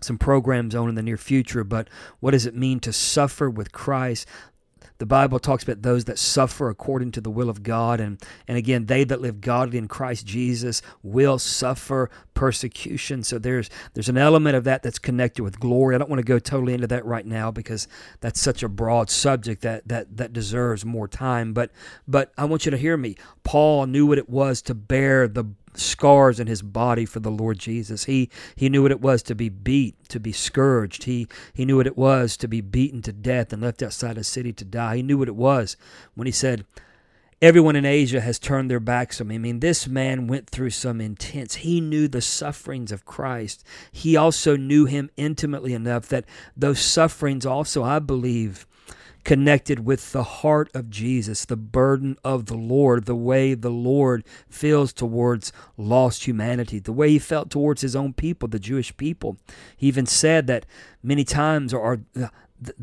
some 0.00 0.18
programs 0.18 0.74
on 0.74 0.88
in 0.88 0.94
the 0.94 1.02
near 1.02 1.16
future. 1.16 1.64
But 1.64 1.88
what 2.20 2.32
does 2.32 2.46
it 2.46 2.54
mean 2.54 2.80
to 2.80 2.92
suffer 2.92 3.50
with 3.50 3.72
Christ? 3.72 4.26
The 4.98 5.06
Bible 5.06 5.38
talks 5.38 5.62
about 5.62 5.82
those 5.82 6.06
that 6.06 6.18
suffer 6.18 6.68
according 6.68 7.12
to 7.12 7.20
the 7.20 7.30
will 7.30 7.48
of 7.48 7.62
God. 7.62 8.00
And, 8.00 8.20
and 8.48 8.58
again, 8.58 8.86
they 8.86 9.04
that 9.04 9.20
live 9.20 9.40
godly 9.40 9.78
in 9.78 9.86
Christ 9.86 10.26
Jesus 10.26 10.82
will 11.04 11.38
suffer 11.38 12.10
persecution. 12.34 13.22
So 13.22 13.38
there's 13.38 13.70
there's 13.94 14.08
an 14.08 14.18
element 14.18 14.56
of 14.56 14.64
that 14.64 14.82
that's 14.82 14.98
connected 14.98 15.44
with 15.44 15.60
glory. 15.60 15.94
I 15.94 15.98
don't 15.98 16.10
want 16.10 16.18
to 16.18 16.24
go 16.24 16.40
totally 16.40 16.74
into 16.74 16.88
that 16.88 17.04
right 17.04 17.26
now 17.26 17.52
because 17.52 17.86
that's 18.20 18.40
such 18.40 18.64
a 18.64 18.68
broad 18.68 19.08
subject 19.08 19.62
that 19.62 19.86
that 19.86 20.16
that 20.16 20.32
deserves 20.32 20.84
more 20.84 21.06
time. 21.06 21.52
But 21.52 21.70
but 22.08 22.32
I 22.36 22.44
want 22.46 22.64
you 22.64 22.72
to 22.72 22.76
hear 22.76 22.96
me. 22.96 23.14
Paul 23.44 23.86
knew 23.86 24.04
what 24.04 24.18
it 24.18 24.28
was 24.28 24.62
to 24.62 24.74
bear 24.74 25.28
the 25.28 25.44
scars 25.78 26.40
in 26.40 26.46
his 26.46 26.62
body 26.62 27.04
for 27.04 27.20
the 27.20 27.30
Lord 27.30 27.58
Jesus. 27.58 28.04
He 28.04 28.30
he 28.56 28.68
knew 28.68 28.82
what 28.82 28.90
it 28.90 29.00
was 29.00 29.22
to 29.24 29.34
be 29.34 29.48
beat, 29.48 29.96
to 30.08 30.20
be 30.20 30.32
scourged. 30.32 31.04
He 31.04 31.28
he 31.54 31.64
knew 31.64 31.76
what 31.76 31.86
it 31.86 31.98
was 31.98 32.36
to 32.38 32.48
be 32.48 32.60
beaten 32.60 33.02
to 33.02 33.12
death 33.12 33.52
and 33.52 33.62
left 33.62 33.82
outside 33.82 34.18
a 34.18 34.24
city 34.24 34.52
to 34.52 34.64
die. 34.64 34.96
He 34.96 35.02
knew 35.02 35.18
what 35.18 35.28
it 35.28 35.36
was 35.36 35.76
when 36.14 36.26
he 36.26 36.32
said, 36.32 36.64
Everyone 37.40 37.76
in 37.76 37.84
Asia 37.84 38.20
has 38.20 38.40
turned 38.40 38.68
their 38.68 38.80
backs 38.80 39.20
on 39.20 39.28
me. 39.28 39.36
I 39.36 39.38
mean, 39.38 39.60
this 39.60 39.86
man 39.86 40.26
went 40.26 40.50
through 40.50 40.70
some 40.70 41.00
intense. 41.00 41.56
He 41.56 41.80
knew 41.80 42.08
the 42.08 42.20
sufferings 42.20 42.90
of 42.90 43.04
Christ. 43.04 43.62
He 43.92 44.16
also 44.16 44.56
knew 44.56 44.86
him 44.86 45.08
intimately 45.16 45.72
enough 45.72 46.08
that 46.08 46.24
those 46.56 46.80
sufferings 46.80 47.46
also, 47.46 47.84
I 47.84 48.00
believe, 48.00 48.66
connected 49.24 49.84
with 49.84 50.12
the 50.12 50.22
heart 50.22 50.70
of 50.74 50.90
Jesus, 50.90 51.44
the 51.44 51.56
burden 51.56 52.16
of 52.24 52.46
the 52.46 52.56
Lord, 52.56 53.04
the 53.04 53.14
way 53.14 53.54
the 53.54 53.70
Lord 53.70 54.24
feels 54.48 54.92
towards 54.92 55.52
lost 55.76 56.24
humanity, 56.26 56.78
the 56.78 56.92
way 56.92 57.10
he 57.10 57.18
felt 57.18 57.50
towards 57.50 57.82
his 57.82 57.94
own 57.94 58.12
people, 58.12 58.48
the 58.48 58.58
Jewish 58.58 58.96
people. 58.96 59.36
He 59.76 59.86
even 59.86 60.06
said 60.06 60.46
that 60.46 60.66
many 61.02 61.24
times, 61.24 61.74
or, 61.74 62.00
uh, 62.20 62.28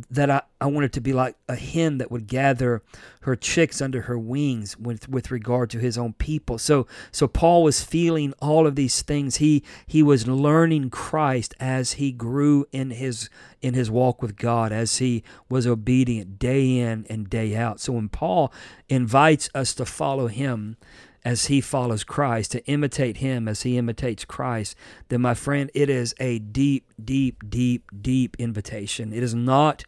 that 0.10 0.30
I, 0.30 0.42
I 0.62 0.68
wanted 0.68 0.94
to 0.94 1.02
be 1.02 1.14
like 1.14 1.36
a 1.50 1.56
hen 1.56 1.98
that 1.98 2.10
would 2.10 2.28
gather 2.28 2.82
her 3.22 3.36
chicks 3.36 3.82
under 3.82 4.04
her 4.04 4.18
wings 4.18 4.78
with, 4.78 5.10
with 5.10 5.32
regard 5.32 5.70
to 5.72 5.80
his 5.80 5.98
own 5.98 6.14
people. 6.14 6.58
So 6.58 6.88
so 7.12 7.28
Paul 7.28 7.64
was 7.64 7.84
feeling 7.84 8.34
all 8.40 8.68
of 8.68 8.76
these 8.76 9.02
things. 9.02 9.38
He 9.38 9.64
he 9.86 10.02
was 10.02 10.28
learning 10.28 10.92
Christ 10.92 11.54
as 11.60 11.94
he 11.94 12.12
grew 12.12 12.66
in 12.72 12.92
his 12.92 13.30
in 13.62 13.74
his 13.74 13.92
walk 13.92 14.22
with 14.22 14.38
God, 14.38 14.72
as 14.72 14.98
he 14.98 15.24
was 15.50 15.68
obedient 15.68 16.40
day 16.40 16.78
in 16.78 17.06
and 17.10 17.30
day 17.30 17.56
out. 17.56 17.80
So 17.80 17.94
when 17.94 18.10
Paul 18.10 18.54
invites 18.88 19.50
us 19.54 19.74
to 19.76 19.86
follow 19.86 20.28
him, 20.28 20.78
as 21.26 21.48
he 21.48 21.60
follows 21.60 22.04
Christ, 22.04 22.52
to 22.52 22.66
imitate 22.68 23.18
him 23.18 23.48
as 23.48 23.64
he 23.64 23.78
imitates 23.78 24.24
Christ, 24.24 24.78
then, 25.10 25.22
my 25.22 25.34
friend, 25.34 25.72
it 25.74 25.90
is 25.90 26.14
a 26.20 26.38
deep, 26.38 26.94
deep, 27.04 27.50
deep, 27.50 27.90
deep 28.00 28.36
invitation. 28.40 29.12
It 29.12 29.24
is 29.24 29.34
not 29.34 29.84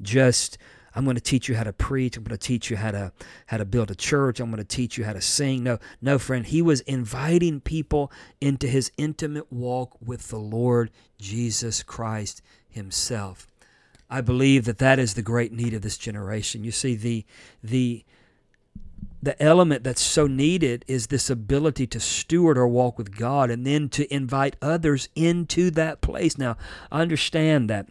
just. 0.00 0.58
I'm 0.94 1.04
going 1.04 1.16
to 1.16 1.22
teach 1.22 1.48
you 1.48 1.54
how 1.54 1.64
to 1.64 1.72
preach. 1.72 2.18
I'm 2.18 2.22
going 2.22 2.36
to 2.36 2.46
teach 2.46 2.70
you 2.70 2.76
how 2.76 2.90
to 2.90 3.12
how 3.46 3.56
to 3.56 3.64
build 3.64 3.90
a 3.90 3.94
church. 3.94 4.38
I'm 4.40 4.50
going 4.50 4.58
to 4.58 4.76
teach 4.76 4.98
you 4.98 5.04
how 5.04 5.14
to 5.14 5.22
sing. 5.22 5.62
No, 5.64 5.78
no, 6.02 6.18
friend. 6.18 6.46
He 6.46 6.60
was 6.60 6.82
inviting 6.82 7.60
people 7.60 8.12
into 8.42 8.68
his 8.68 8.92
intimate 8.98 9.50
walk 9.50 9.96
with 10.04 10.28
the 10.28 10.38
Lord 10.38 10.90
Jesus 11.18 11.82
Christ 11.82 12.42
himself. 12.68 13.46
I 14.10 14.20
believe 14.20 14.66
that 14.66 14.76
that 14.76 14.98
is 14.98 15.14
the 15.14 15.22
great 15.22 15.54
need 15.54 15.72
of 15.72 15.80
this 15.80 15.96
generation. 15.96 16.62
You 16.62 16.72
see, 16.72 16.94
the 16.94 17.24
the 17.64 18.04
the 19.22 19.40
element 19.40 19.84
that's 19.84 20.02
so 20.02 20.26
needed 20.26 20.84
is 20.88 21.06
this 21.06 21.30
ability 21.30 21.86
to 21.86 22.00
steward 22.00 22.58
our 22.58 22.66
walk 22.66 22.98
with 22.98 23.16
God 23.16 23.50
and 23.50 23.64
then 23.64 23.88
to 23.90 24.12
invite 24.12 24.56
others 24.60 25.08
into 25.14 25.70
that 25.70 26.00
place. 26.00 26.36
Now, 26.36 26.56
I 26.90 27.02
understand 27.02 27.70
that 27.70 27.86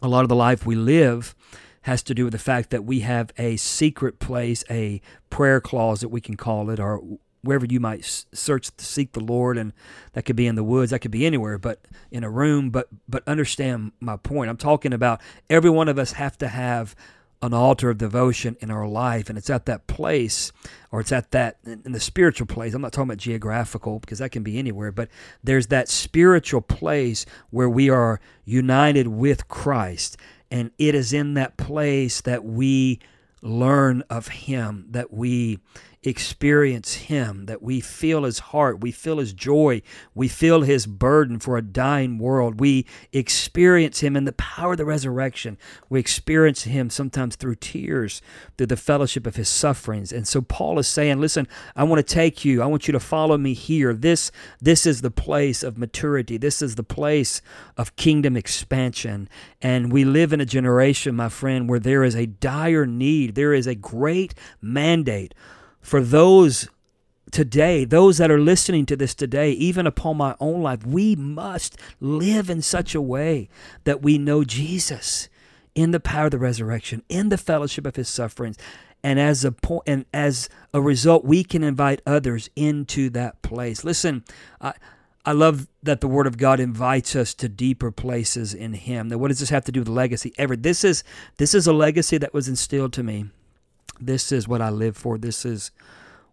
a 0.00 0.08
lot 0.08 0.22
of 0.22 0.30
the 0.30 0.34
life 0.34 0.64
we 0.64 0.74
live 0.74 1.34
has 1.82 2.02
to 2.04 2.14
do 2.14 2.24
with 2.24 2.32
the 2.32 2.38
fact 2.38 2.70
that 2.70 2.84
we 2.84 3.00
have 3.00 3.32
a 3.36 3.56
secret 3.56 4.18
place, 4.18 4.64
a 4.70 5.02
prayer 5.30 5.60
closet, 5.60 6.08
we 6.08 6.20
can 6.20 6.36
call 6.36 6.70
it, 6.70 6.80
or 6.80 7.02
wherever 7.42 7.66
you 7.66 7.80
might 7.80 8.04
search 8.32 8.74
to 8.76 8.84
seek 8.84 9.12
the 9.12 9.20
Lord, 9.20 9.58
and 9.58 9.72
that 10.12 10.22
could 10.22 10.36
be 10.36 10.46
in 10.46 10.54
the 10.54 10.64
woods, 10.64 10.92
that 10.92 11.00
could 11.00 11.10
be 11.10 11.26
anywhere, 11.26 11.58
but 11.58 11.80
in 12.10 12.24
a 12.24 12.30
room. 12.30 12.70
But 12.70 12.88
but 13.08 13.26
understand 13.26 13.92
my 14.00 14.16
point. 14.16 14.48
I'm 14.48 14.56
talking 14.56 14.92
about 14.92 15.20
every 15.50 15.70
one 15.70 15.88
of 15.88 15.98
us 15.98 16.12
have 16.12 16.38
to 16.38 16.48
have 16.48 16.94
an 17.42 17.52
altar 17.52 17.90
of 17.90 17.98
devotion 17.98 18.56
in 18.60 18.70
our 18.70 18.86
life 18.86 19.28
and 19.28 19.36
it's 19.36 19.50
at 19.50 19.66
that 19.66 19.86
place 19.88 20.52
or 20.92 21.00
it's 21.00 21.10
at 21.10 21.32
that 21.32 21.58
in 21.64 21.90
the 21.92 22.00
spiritual 22.00 22.46
place 22.46 22.72
i'm 22.72 22.80
not 22.80 22.92
talking 22.92 23.10
about 23.10 23.18
geographical 23.18 23.98
because 23.98 24.20
that 24.20 24.30
can 24.30 24.44
be 24.44 24.58
anywhere 24.58 24.92
but 24.92 25.08
there's 25.42 25.66
that 25.66 25.88
spiritual 25.88 26.60
place 26.60 27.26
where 27.50 27.68
we 27.68 27.90
are 27.90 28.20
united 28.44 29.08
with 29.08 29.48
christ 29.48 30.16
and 30.50 30.70
it 30.78 30.94
is 30.94 31.12
in 31.12 31.34
that 31.34 31.56
place 31.56 32.20
that 32.20 32.44
we 32.44 33.00
learn 33.42 34.02
of 34.08 34.28
him 34.28 34.86
that 34.90 35.12
we 35.12 35.58
experience 36.04 36.94
Him, 36.94 37.46
that 37.46 37.62
we 37.62 37.80
feel 37.80 38.24
His 38.24 38.40
heart, 38.40 38.80
we 38.80 38.90
feel 38.90 39.18
His 39.18 39.32
joy, 39.32 39.82
we 40.14 40.26
feel 40.26 40.62
His 40.62 40.86
burden 40.86 41.38
for 41.38 41.56
a 41.56 41.62
dying 41.62 42.18
world. 42.18 42.58
We 42.58 42.86
experience 43.12 44.00
Him 44.00 44.16
in 44.16 44.24
the 44.24 44.32
power 44.32 44.72
of 44.72 44.78
the 44.78 44.84
resurrection. 44.84 45.58
We 45.88 46.00
experience 46.00 46.64
Him 46.64 46.90
sometimes 46.90 47.36
through 47.36 47.56
tears, 47.56 48.20
through 48.56 48.66
the 48.66 48.76
fellowship 48.76 49.26
of 49.26 49.36
His 49.36 49.48
sufferings. 49.48 50.12
And 50.12 50.26
so 50.26 50.42
Paul 50.42 50.78
is 50.78 50.88
saying, 50.88 51.20
listen, 51.20 51.46
I 51.76 51.84
want 51.84 52.04
to 52.04 52.14
take 52.14 52.44
you, 52.44 52.62
I 52.62 52.66
want 52.66 52.88
you 52.88 52.92
to 52.92 53.00
follow 53.00 53.38
me 53.38 53.54
here. 53.54 53.94
This, 53.94 54.32
this 54.60 54.86
is 54.86 55.02
the 55.02 55.10
place 55.10 55.62
of 55.62 55.78
maturity, 55.78 56.36
this 56.36 56.62
is 56.62 56.74
the 56.74 56.82
place 56.82 57.40
of 57.76 57.94
kingdom 57.94 58.36
expansion. 58.36 59.28
And 59.60 59.92
we 59.92 60.04
live 60.04 60.32
in 60.32 60.40
a 60.40 60.46
generation, 60.46 61.14
my 61.14 61.28
friend, 61.28 61.68
where 61.68 61.78
there 61.78 62.02
is 62.02 62.16
a 62.16 62.26
dire 62.26 62.86
need, 62.86 63.36
there 63.36 63.54
is 63.54 63.68
a 63.68 63.76
great 63.76 64.34
mandate 64.60 65.32
for 65.82 66.00
those 66.00 66.68
today, 67.30 67.84
those 67.84 68.18
that 68.18 68.30
are 68.30 68.40
listening 68.40 68.86
to 68.86 68.96
this 68.96 69.14
today, 69.14 69.50
even 69.52 69.86
upon 69.86 70.16
my 70.16 70.36
own 70.38 70.62
life, 70.62 70.86
we 70.86 71.16
must 71.16 71.76
live 72.00 72.48
in 72.48 72.62
such 72.62 72.94
a 72.94 73.02
way 73.02 73.48
that 73.84 74.02
we 74.02 74.18
know 74.18 74.44
Jesus 74.44 75.28
in 75.74 75.90
the 75.90 76.00
power 76.00 76.26
of 76.26 76.30
the 76.30 76.38
resurrection, 76.38 77.02
in 77.08 77.30
the 77.30 77.38
fellowship 77.38 77.86
of 77.86 77.96
his 77.96 78.08
sufferings. 78.08 78.56
And 79.02 79.18
as 79.18 79.44
a 79.44 79.50
point, 79.50 79.82
and 79.86 80.04
as 80.14 80.48
a 80.72 80.80
result, 80.80 81.24
we 81.24 81.42
can 81.42 81.64
invite 81.64 82.00
others 82.06 82.48
into 82.54 83.10
that 83.10 83.42
place. 83.42 83.82
Listen, 83.82 84.24
I, 84.60 84.74
I 85.24 85.32
love 85.32 85.66
that 85.82 86.00
the 86.00 86.06
Word 86.06 86.28
of 86.28 86.38
God 86.38 86.60
invites 86.60 87.16
us 87.16 87.34
to 87.34 87.48
deeper 87.48 87.90
places 87.90 88.54
in 88.54 88.74
Him. 88.74 89.08
Now, 89.08 89.16
what 89.16 89.28
does 89.28 89.40
this 89.40 89.50
have 89.50 89.64
to 89.64 89.72
do 89.72 89.80
with 89.80 89.88
legacy? 89.88 90.32
Ever, 90.38 90.54
this 90.54 90.84
is 90.84 91.02
this 91.38 91.52
is 91.52 91.66
a 91.66 91.72
legacy 91.72 92.16
that 92.18 92.32
was 92.32 92.46
instilled 92.46 92.92
to 92.92 93.02
me 93.02 93.30
this 94.06 94.32
is 94.32 94.46
what 94.46 94.60
I 94.60 94.70
live 94.70 94.96
for. 94.96 95.18
This 95.18 95.44
is 95.44 95.70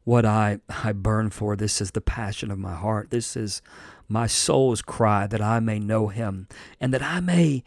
what 0.03 0.25
I, 0.25 0.59
I 0.69 0.91
burn 0.91 1.29
for. 1.29 1.55
This 1.55 1.81
is 1.81 1.91
the 1.91 2.01
passion 2.01 2.51
of 2.51 2.57
my 2.57 2.75
heart. 2.75 3.11
This 3.11 3.35
is 3.35 3.61
my 4.07 4.27
soul's 4.27 4.81
cry 4.81 5.27
that 5.27 5.41
I 5.41 5.59
may 5.59 5.79
know 5.79 6.07
him 6.07 6.47
and 6.81 6.93
that 6.93 7.03
I 7.03 7.19
may 7.19 7.63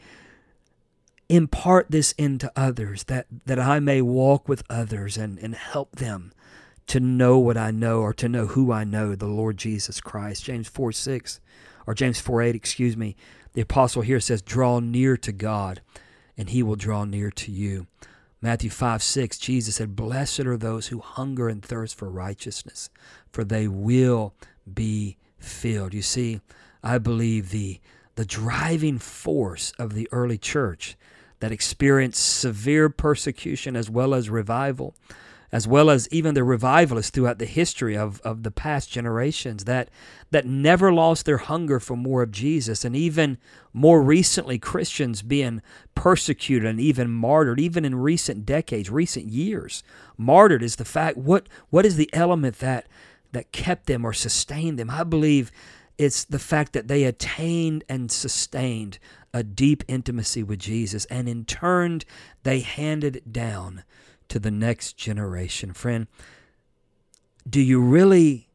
impart 1.28 1.90
this 1.90 2.12
into 2.12 2.52
others, 2.56 3.04
that, 3.04 3.26
that 3.46 3.58
I 3.58 3.80
may 3.80 4.02
walk 4.02 4.48
with 4.48 4.64
others 4.68 5.16
and, 5.16 5.38
and 5.38 5.54
help 5.54 5.96
them 5.96 6.32
to 6.88 7.00
know 7.00 7.38
what 7.38 7.56
I 7.56 7.70
know 7.70 8.00
or 8.00 8.12
to 8.14 8.28
know 8.28 8.46
who 8.46 8.72
I 8.72 8.84
know, 8.84 9.14
the 9.14 9.26
Lord 9.26 9.56
Jesus 9.56 10.00
Christ. 10.00 10.44
James 10.44 10.68
4 10.68 10.92
6, 10.92 11.40
or 11.86 11.94
James 11.94 12.20
4 12.20 12.42
8, 12.42 12.54
excuse 12.54 12.96
me. 12.96 13.16
The 13.54 13.62
apostle 13.62 14.02
here 14.02 14.20
says, 14.20 14.42
Draw 14.42 14.80
near 14.80 15.16
to 15.18 15.32
God, 15.32 15.80
and 16.36 16.50
he 16.50 16.62
will 16.62 16.76
draw 16.76 17.04
near 17.04 17.30
to 17.30 17.52
you. 17.52 17.86
Matthew 18.44 18.70
5 18.70 19.04
6, 19.04 19.38
Jesus 19.38 19.76
said, 19.76 19.94
Blessed 19.94 20.40
are 20.40 20.56
those 20.56 20.88
who 20.88 20.98
hunger 20.98 21.48
and 21.48 21.64
thirst 21.64 21.96
for 21.96 22.10
righteousness, 22.10 22.90
for 23.30 23.44
they 23.44 23.68
will 23.68 24.34
be 24.72 25.16
filled. 25.38 25.94
You 25.94 26.02
see, 26.02 26.40
I 26.82 26.98
believe 26.98 27.50
the, 27.50 27.80
the 28.16 28.24
driving 28.24 28.98
force 28.98 29.72
of 29.78 29.94
the 29.94 30.08
early 30.10 30.38
church 30.38 30.96
that 31.38 31.52
experienced 31.52 32.20
severe 32.20 32.88
persecution 32.88 33.76
as 33.76 33.88
well 33.88 34.12
as 34.12 34.28
revival 34.28 34.96
as 35.52 35.68
well 35.68 35.90
as 35.90 36.08
even 36.10 36.32
the 36.32 36.42
revivalists 36.42 37.10
throughout 37.10 37.38
the 37.38 37.44
history 37.44 37.94
of, 37.94 38.20
of 38.22 38.42
the 38.42 38.50
past 38.50 38.90
generations 38.90 39.64
that 39.64 39.90
that 40.30 40.46
never 40.46 40.90
lost 40.92 41.26
their 41.26 41.36
hunger 41.36 41.78
for 41.78 41.94
more 41.94 42.22
of 42.22 42.32
Jesus. 42.32 42.86
And 42.86 42.96
even 42.96 43.36
more 43.74 44.02
recently 44.02 44.58
Christians 44.58 45.20
being 45.20 45.60
persecuted 45.94 46.66
and 46.66 46.80
even 46.80 47.10
martyred 47.10 47.60
even 47.60 47.84
in 47.84 47.94
recent 47.94 48.46
decades 48.46 48.88
recent 48.88 49.26
years 49.26 49.82
martyred 50.16 50.62
is 50.62 50.76
the 50.76 50.84
fact 50.86 51.18
what 51.18 51.48
what 51.68 51.84
is 51.84 51.96
the 51.96 52.10
element 52.14 52.58
that 52.60 52.86
that 53.32 53.52
kept 53.52 53.86
them 53.86 54.04
or 54.04 54.12
sustained 54.12 54.78
them? 54.78 54.90
I 54.90 55.04
believe 55.04 55.52
it's 55.98 56.24
the 56.24 56.38
fact 56.38 56.72
that 56.72 56.88
they 56.88 57.04
attained 57.04 57.84
and 57.88 58.10
sustained 58.10 58.98
a 59.34 59.42
deep 59.42 59.84
intimacy 59.86 60.42
with 60.42 60.58
Jesus 60.58 61.04
and 61.06 61.28
in 61.28 61.44
turn 61.44 62.00
they 62.42 62.60
handed 62.60 63.22
down 63.30 63.84
to 64.32 64.38
the 64.38 64.50
next 64.50 64.96
generation. 64.96 65.74
Friend, 65.74 66.06
do 67.46 67.60
you 67.60 67.82
really 67.82 68.48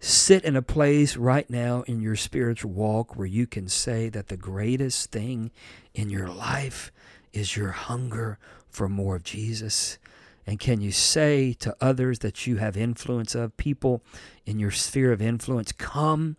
sit 0.00 0.42
in 0.44 0.56
a 0.56 0.62
place 0.62 1.14
right 1.18 1.50
now 1.50 1.82
in 1.82 2.00
your 2.00 2.16
spiritual 2.16 2.70
walk 2.70 3.14
where 3.14 3.26
you 3.26 3.46
can 3.46 3.68
say 3.68 4.08
that 4.08 4.28
the 4.28 4.36
greatest 4.38 5.10
thing 5.10 5.50
in 5.92 6.08
your 6.08 6.28
life 6.28 6.90
is 7.34 7.54
your 7.54 7.72
hunger 7.72 8.38
for 8.70 8.88
more 8.88 9.16
of 9.16 9.24
Jesus? 9.24 9.98
And 10.46 10.58
can 10.58 10.80
you 10.80 10.90
say 10.90 11.52
to 11.60 11.76
others 11.82 12.20
that 12.20 12.46
you 12.46 12.56
have 12.56 12.74
influence 12.74 13.34
of, 13.34 13.58
people 13.58 14.02
in 14.46 14.58
your 14.58 14.70
sphere 14.70 15.12
of 15.12 15.20
influence, 15.20 15.70
come 15.70 16.38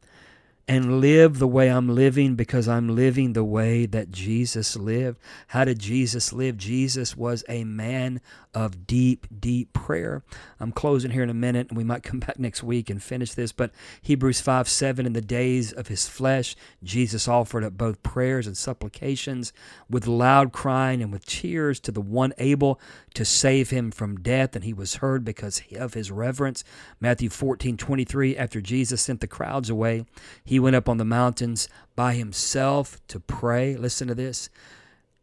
and 0.68 1.00
live 1.00 1.38
the 1.38 1.48
way 1.48 1.70
I'm 1.70 1.90
living 1.90 2.36
because 2.36 2.68
I'm 2.68 2.96
living 2.96 3.34
the 3.34 3.44
way 3.44 3.86
that 3.86 4.10
Jesus 4.10 4.76
lived. 4.76 5.20
How 5.50 5.64
did 5.64 5.78
Jesus 5.78 6.34
live? 6.34 6.58
Jesus 6.58 7.16
was 7.16 7.44
a 7.48 7.64
man 7.64 8.20
of 8.56 8.88
deep, 8.88 9.28
deep 9.38 9.74
prayer. 9.74 10.24
I'm 10.60 10.72
closing 10.72 11.12
here 11.12 11.22
in 11.22 11.30
a 11.30 11.36
minute, 11.36 11.68
and 11.70 11.78
we 11.78 11.84
might 11.84 12.02
come 12.02 12.20
back 12.22 12.40
next 12.40 12.64
week 12.64 12.90
and 12.90 13.04
finish 13.04 13.34
this. 13.34 13.52
But 13.52 13.72
Hebrews 14.02 14.42
5 14.42 14.68
7, 14.68 15.06
in 15.06 15.14
the 15.14 15.22
days 15.22 15.72
of 15.72 15.88
his 15.88 16.08
flesh, 16.08 16.56
Jesus 16.84 17.28
offered 17.28 17.64
up 17.64 17.78
both 17.78 18.02
prayers 18.02 18.48
and 18.48 18.58
supplications 18.58 19.54
with 19.90 20.08
loud 20.08 20.52
crying 20.54 21.04
and 21.04 21.12
with 21.12 21.26
tears 21.26 21.80
to 21.82 21.92
the 21.92 22.02
one 22.02 22.34
able 22.38 22.80
to 23.14 23.26
save 23.26 23.70
him 23.70 23.92
from 23.92 24.18
death, 24.18 24.56
and 24.56 24.64
he 24.64 24.74
was 24.74 24.96
heard 24.96 25.24
because 25.24 25.62
of 25.78 25.94
his 25.94 26.10
reverence. 26.10 26.64
Matthew 27.00 27.30
14 27.30 27.78
23, 27.78 28.38
after 28.38 28.62
Jesus 28.62 29.02
sent 29.02 29.20
the 29.20 29.28
crowds 29.28 29.70
away, 29.70 30.06
he 30.44 30.55
went 30.60 30.76
up 30.76 30.90
on 30.90 30.98
the 30.98 31.06
mountains 31.06 31.68
by 31.96 32.14
himself 32.14 33.00
to 33.08 33.20
pray. 33.20 33.76
Listen 33.76 34.08
to 34.08 34.16
this. 34.16 34.50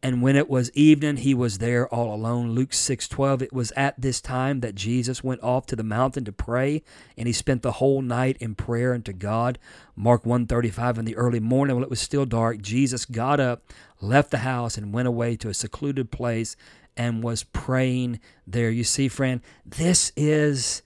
And 0.05 0.21
when 0.21 0.35
it 0.35 0.51
was 0.51 0.73
evening, 0.75 1.19
he 1.19 1.33
was 1.33 1.59
there 1.59 1.87
all 1.89 2.13
alone. 2.13 2.51
Luke 2.51 2.73
6:12. 2.73 3.41
It 3.41 3.53
was 3.53 3.73
at 3.77 4.01
this 4.01 4.21
time 4.21 4.59
that 4.61 4.75
Jesus 4.75 5.23
went 5.23 5.41
off 5.45 5.65
to 5.67 5.77
the 5.77 5.85
mountain 5.85 6.25
to 6.25 6.33
pray, 6.33 6.83
and 7.17 7.29
he 7.29 7.33
spent 7.33 7.63
the 7.63 7.73
whole 7.73 8.03
night 8.03 8.37
in 8.41 8.57
prayer 8.57 8.95
unto 8.95 9.13
God. 9.13 9.61
Mark 9.95 10.27
135 10.27 10.99
in 10.99 11.05
the 11.05 11.15
early 11.15 11.39
morning 11.39 11.77
while 11.77 11.85
it 11.85 11.91
was 11.91 12.01
still 12.01 12.27
dark, 12.27 12.61
Jesus 12.61 13.05
got 13.05 13.39
up, 13.39 13.63
left 14.01 14.33
the 14.33 14.39
house 14.39 14.77
and 14.77 14.93
went 14.93 15.07
away 15.07 15.37
to 15.37 15.49
a 15.49 15.55
secluded 15.55 16.11
place 16.11 16.57
and 16.97 17.23
was 17.23 17.45
praying 17.45 18.19
there. 18.45 18.71
You 18.71 18.85
see, 18.85 19.07
friend, 19.07 19.41
this 19.65 20.11
is 20.17 20.83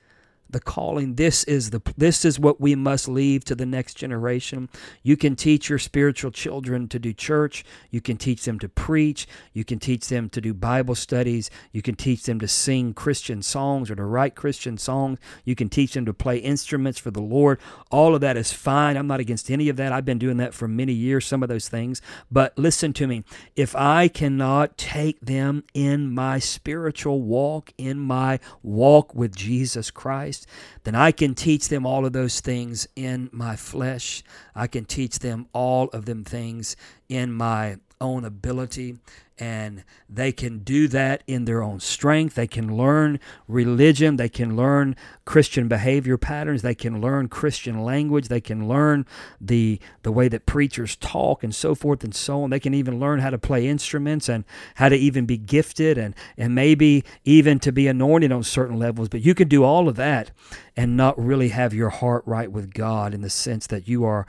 the 0.51 0.61
calling. 0.61 1.15
This 1.15 1.45
is 1.45 1.71
the 1.71 1.81
this 1.97 2.25
is 2.25 2.39
what 2.39 2.61
we 2.61 2.75
must 2.75 3.09
leave 3.09 3.45
to 3.45 3.55
the 3.55 3.67
next 3.67 3.95
generation. 3.95 4.69
You 5.03 5.17
can 5.17 5.37
teach 5.37 5.69
your 5.69 5.79
spiritual 5.79 6.31
children 6.31 6.89
to 6.89 6.99
do 6.99 7.13
church. 7.13 7.65
You 7.91 8.01
can 8.01 8.17
teach 8.17 8.45
them 8.45 8.59
to 8.61 8.69
preach. 8.69 9.27
You 9.53 9.65
can 9.65 9.79
teach 9.79 10.09
them 10.09 10.29
to 10.31 10.41
do 10.41 10.55
bible 10.55 10.95
studies. 10.95 11.51
You 11.73 11.83
can 11.83 11.95
teach 11.95 12.25
them 12.25 12.41
to 12.41 12.49
sing 12.49 12.95
christian 12.95 13.43
songs 13.43 13.91
or 13.91 13.97
to 13.97 14.05
write 14.05 14.35
christian 14.35 14.79
songs. 14.79 15.19
You 15.45 15.55
can 15.55 15.69
teach 15.69 15.95
them 15.95 16.07
to 16.07 16.15
play 16.15 16.39
instruments 16.39 16.99
for 16.99 17.11
the 17.11 17.23
lord. 17.23 17.59
All 17.91 18.15
of 18.15 18.21
that 18.21 18.37
is 18.37 18.53
fine. 18.53 18.97
I'm 18.97 19.07
not 19.07 19.21
against 19.21 19.51
any 19.51 19.69
of 19.69 19.77
that. 19.77 19.93
I've 19.93 20.05
been 20.05 20.19
doing 20.19 20.37
that 20.39 20.55
for 20.55 20.69
many 20.69 20.93
years 20.93 21.27
some 21.27 21.43
of 21.43 21.49
those 21.49 21.69
things. 21.69 22.03
But 22.31 22.57
listen 22.59 22.93
to 22.95 23.07
me. 23.07 23.25
If 23.55 23.75
i 23.77 24.09
cannot 24.09 24.77
take 24.79 25.21
them 25.21 25.65
in 25.75 26.13
my 26.13 26.39
spiritual 26.39 27.23
walk 27.23 27.73
in 27.79 27.99
my 27.99 28.39
walk 28.63 29.15
with 29.15 29.35
jesus 29.35 29.91
christ 29.91 30.36
Christ, 30.37 30.47
then 30.85 30.95
I 30.95 31.13
can 31.13 31.35
teach 31.35 31.69
them 31.69 31.87
all 31.87 32.05
of 32.05 32.13
those 32.13 32.41
things 32.41 32.87
in 32.97 33.31
my 33.33 33.57
flesh. 33.57 34.23
I 34.55 34.67
can 34.67 34.85
teach 34.85 35.19
them 35.19 35.49
all 35.53 35.89
of 35.89 36.05
them 36.05 36.25
things 36.25 36.77
in 37.09 37.33
my 37.33 37.79
own 38.01 38.25
ability 38.25 38.99
and 39.39 39.85
they 40.09 40.33
can 40.33 40.61
do 40.61 40.89
that 40.89 41.23
in 41.27 41.45
their 41.45 41.63
own 41.63 41.79
strength. 41.81 42.37
They 42.37 42.47
can 42.47 42.77
learn 42.77 43.21
religion. 43.47 44.17
They 44.17 44.31
can 44.31 44.57
learn 44.57 44.97
Christian 45.27 45.69
behavior 45.69 46.17
patterns. 46.17 46.63
They 46.63 46.75
can 46.75 47.01
learn 47.01 47.29
Christian 47.29 47.83
language. 47.83 48.29
They 48.29 48.41
can 48.41 48.67
learn 48.67 49.05
the 49.41 49.79
the 50.03 50.13
way 50.13 50.29
that 50.29 50.47
preachers 50.47 50.97
talk 50.97 51.45
and 51.45 51.55
so 51.55 51.75
forth 51.75 52.03
and 52.03 52.15
so 52.15 52.43
on. 52.43 52.51
They 52.51 52.61
can 52.61 52.73
even 52.73 52.99
learn 52.99 53.21
how 53.21 53.31
to 53.31 53.39
play 53.39 53.69
instruments 53.69 54.29
and 54.29 54.45
how 54.77 54.89
to 54.89 54.97
even 54.97 55.27
be 55.27 55.37
gifted 55.37 55.99
and 55.99 56.15
and 56.39 56.55
maybe 56.55 57.05
even 57.25 57.59
to 57.61 57.73
be 57.73 57.89
anointed 57.89 58.33
on 58.33 58.43
certain 58.43 58.79
levels. 58.79 59.09
But 59.09 59.21
you 59.21 59.35
can 59.35 59.49
do 59.49 59.65
all 59.65 59.89
of 59.89 59.97
that 59.97 60.31
and 60.77 60.97
not 60.97 61.19
really 61.23 61.49
have 61.49 61.75
your 61.75 61.91
heart 61.91 62.23
right 62.27 62.51
with 62.51 62.73
God 62.73 63.13
in 63.13 63.21
the 63.21 63.31
sense 63.31 63.67
that 63.67 63.87
you 63.87 64.05
are 64.05 64.27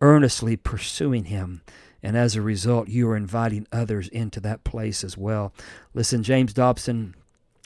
earnestly 0.00 0.56
pursuing 0.56 1.24
Him 1.24 1.62
and 2.02 2.16
as 2.16 2.36
a 2.36 2.42
result, 2.42 2.88
you 2.88 3.08
are 3.08 3.16
inviting 3.16 3.66
others 3.72 4.08
into 4.08 4.40
that 4.40 4.64
place 4.64 5.02
as 5.02 5.16
well. 5.16 5.52
Listen, 5.94 6.22
James 6.22 6.52
Dobson 6.52 7.14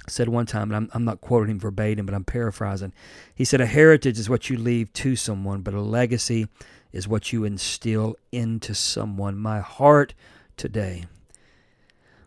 said 0.09 0.29
one 0.29 0.47
time, 0.47 0.71
and 0.71 0.77
I'm, 0.77 0.90
I'm 0.93 1.05
not 1.05 1.21
quoting 1.21 1.51
him 1.51 1.61
verbatim, 1.61 2.07
but 2.07 2.14
I'm 2.14 2.25
paraphrasing. 2.25 2.93
He 3.35 3.45
said, 3.45 3.61
A 3.61 3.66
heritage 3.66 4.19
is 4.19 4.31
what 4.31 4.49
you 4.49 4.57
leave 4.57 4.93
to 4.95 5.16
someone, 5.16 5.62
but 5.62 5.75
a 5.75 5.81
legacy 5.81 6.49
is 6.93 7.07
what 7.07 7.33
you 7.33 7.45
instill 7.45 8.16
into 8.33 8.75
someone. 8.75 9.37
My 9.37 9.61
heart 9.61 10.14
today, 10.57 11.05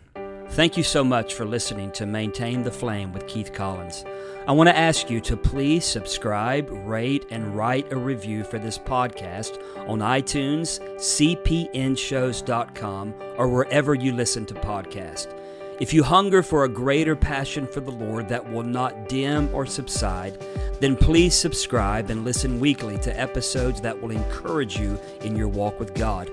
Thank 0.51 0.77
you 0.77 0.83
so 0.83 1.05
much 1.05 1.35
for 1.35 1.45
listening 1.45 1.93
to 1.93 2.07
Maintain 2.07 2.65
the 2.65 2.73
Flame 2.73 3.13
with 3.13 3.29
Keith 3.29 3.53
Collins. 3.53 4.05
I 4.49 4.53
want 4.53 4.69
to 4.69 4.77
ask 4.77 5.09
you 5.09 5.21
to 5.21 5.37
please 5.37 5.85
subscribe, 5.85 6.69
rate, 6.71 7.25
and 7.31 7.55
write 7.55 7.93
a 7.93 7.97
review 7.97 8.43
for 8.43 8.59
this 8.59 8.77
podcast 8.77 9.63
on 9.89 10.01
iTunes, 10.01 10.81
cpnshows.com, 10.97 13.15
or 13.39 13.49
wherever 13.49 13.95
you 13.95 14.13
listen 14.13 14.45
to 14.47 14.55
podcasts. 14.55 15.33
If 15.79 15.95
you 15.95 16.03
hunger 16.03 16.43
for 16.43 16.65
a 16.65 16.69
greater 16.69 17.15
passion 17.15 17.69
for 17.69 17.81
the 17.81 17.93
Lord 17.93 18.29
that 18.29 18.51
will 18.51 18.65
not 18.65 19.09
dim 19.09 19.55
or 19.55 19.67
subside, 19.67 20.45
then 20.81 20.97
please 20.97 21.35
subscribe 21.35 22.11
and 22.11 22.25
listen 22.25 22.59
weekly 22.59 22.99
to 22.99 23.17
episodes 23.19 23.81
that 23.83 24.03
will 24.03 24.11
encourage 24.11 24.81
you 24.81 24.99
in 25.21 25.37
your 25.37 25.49
walk 25.49 25.79
with 25.79 25.95
God. 25.95 26.29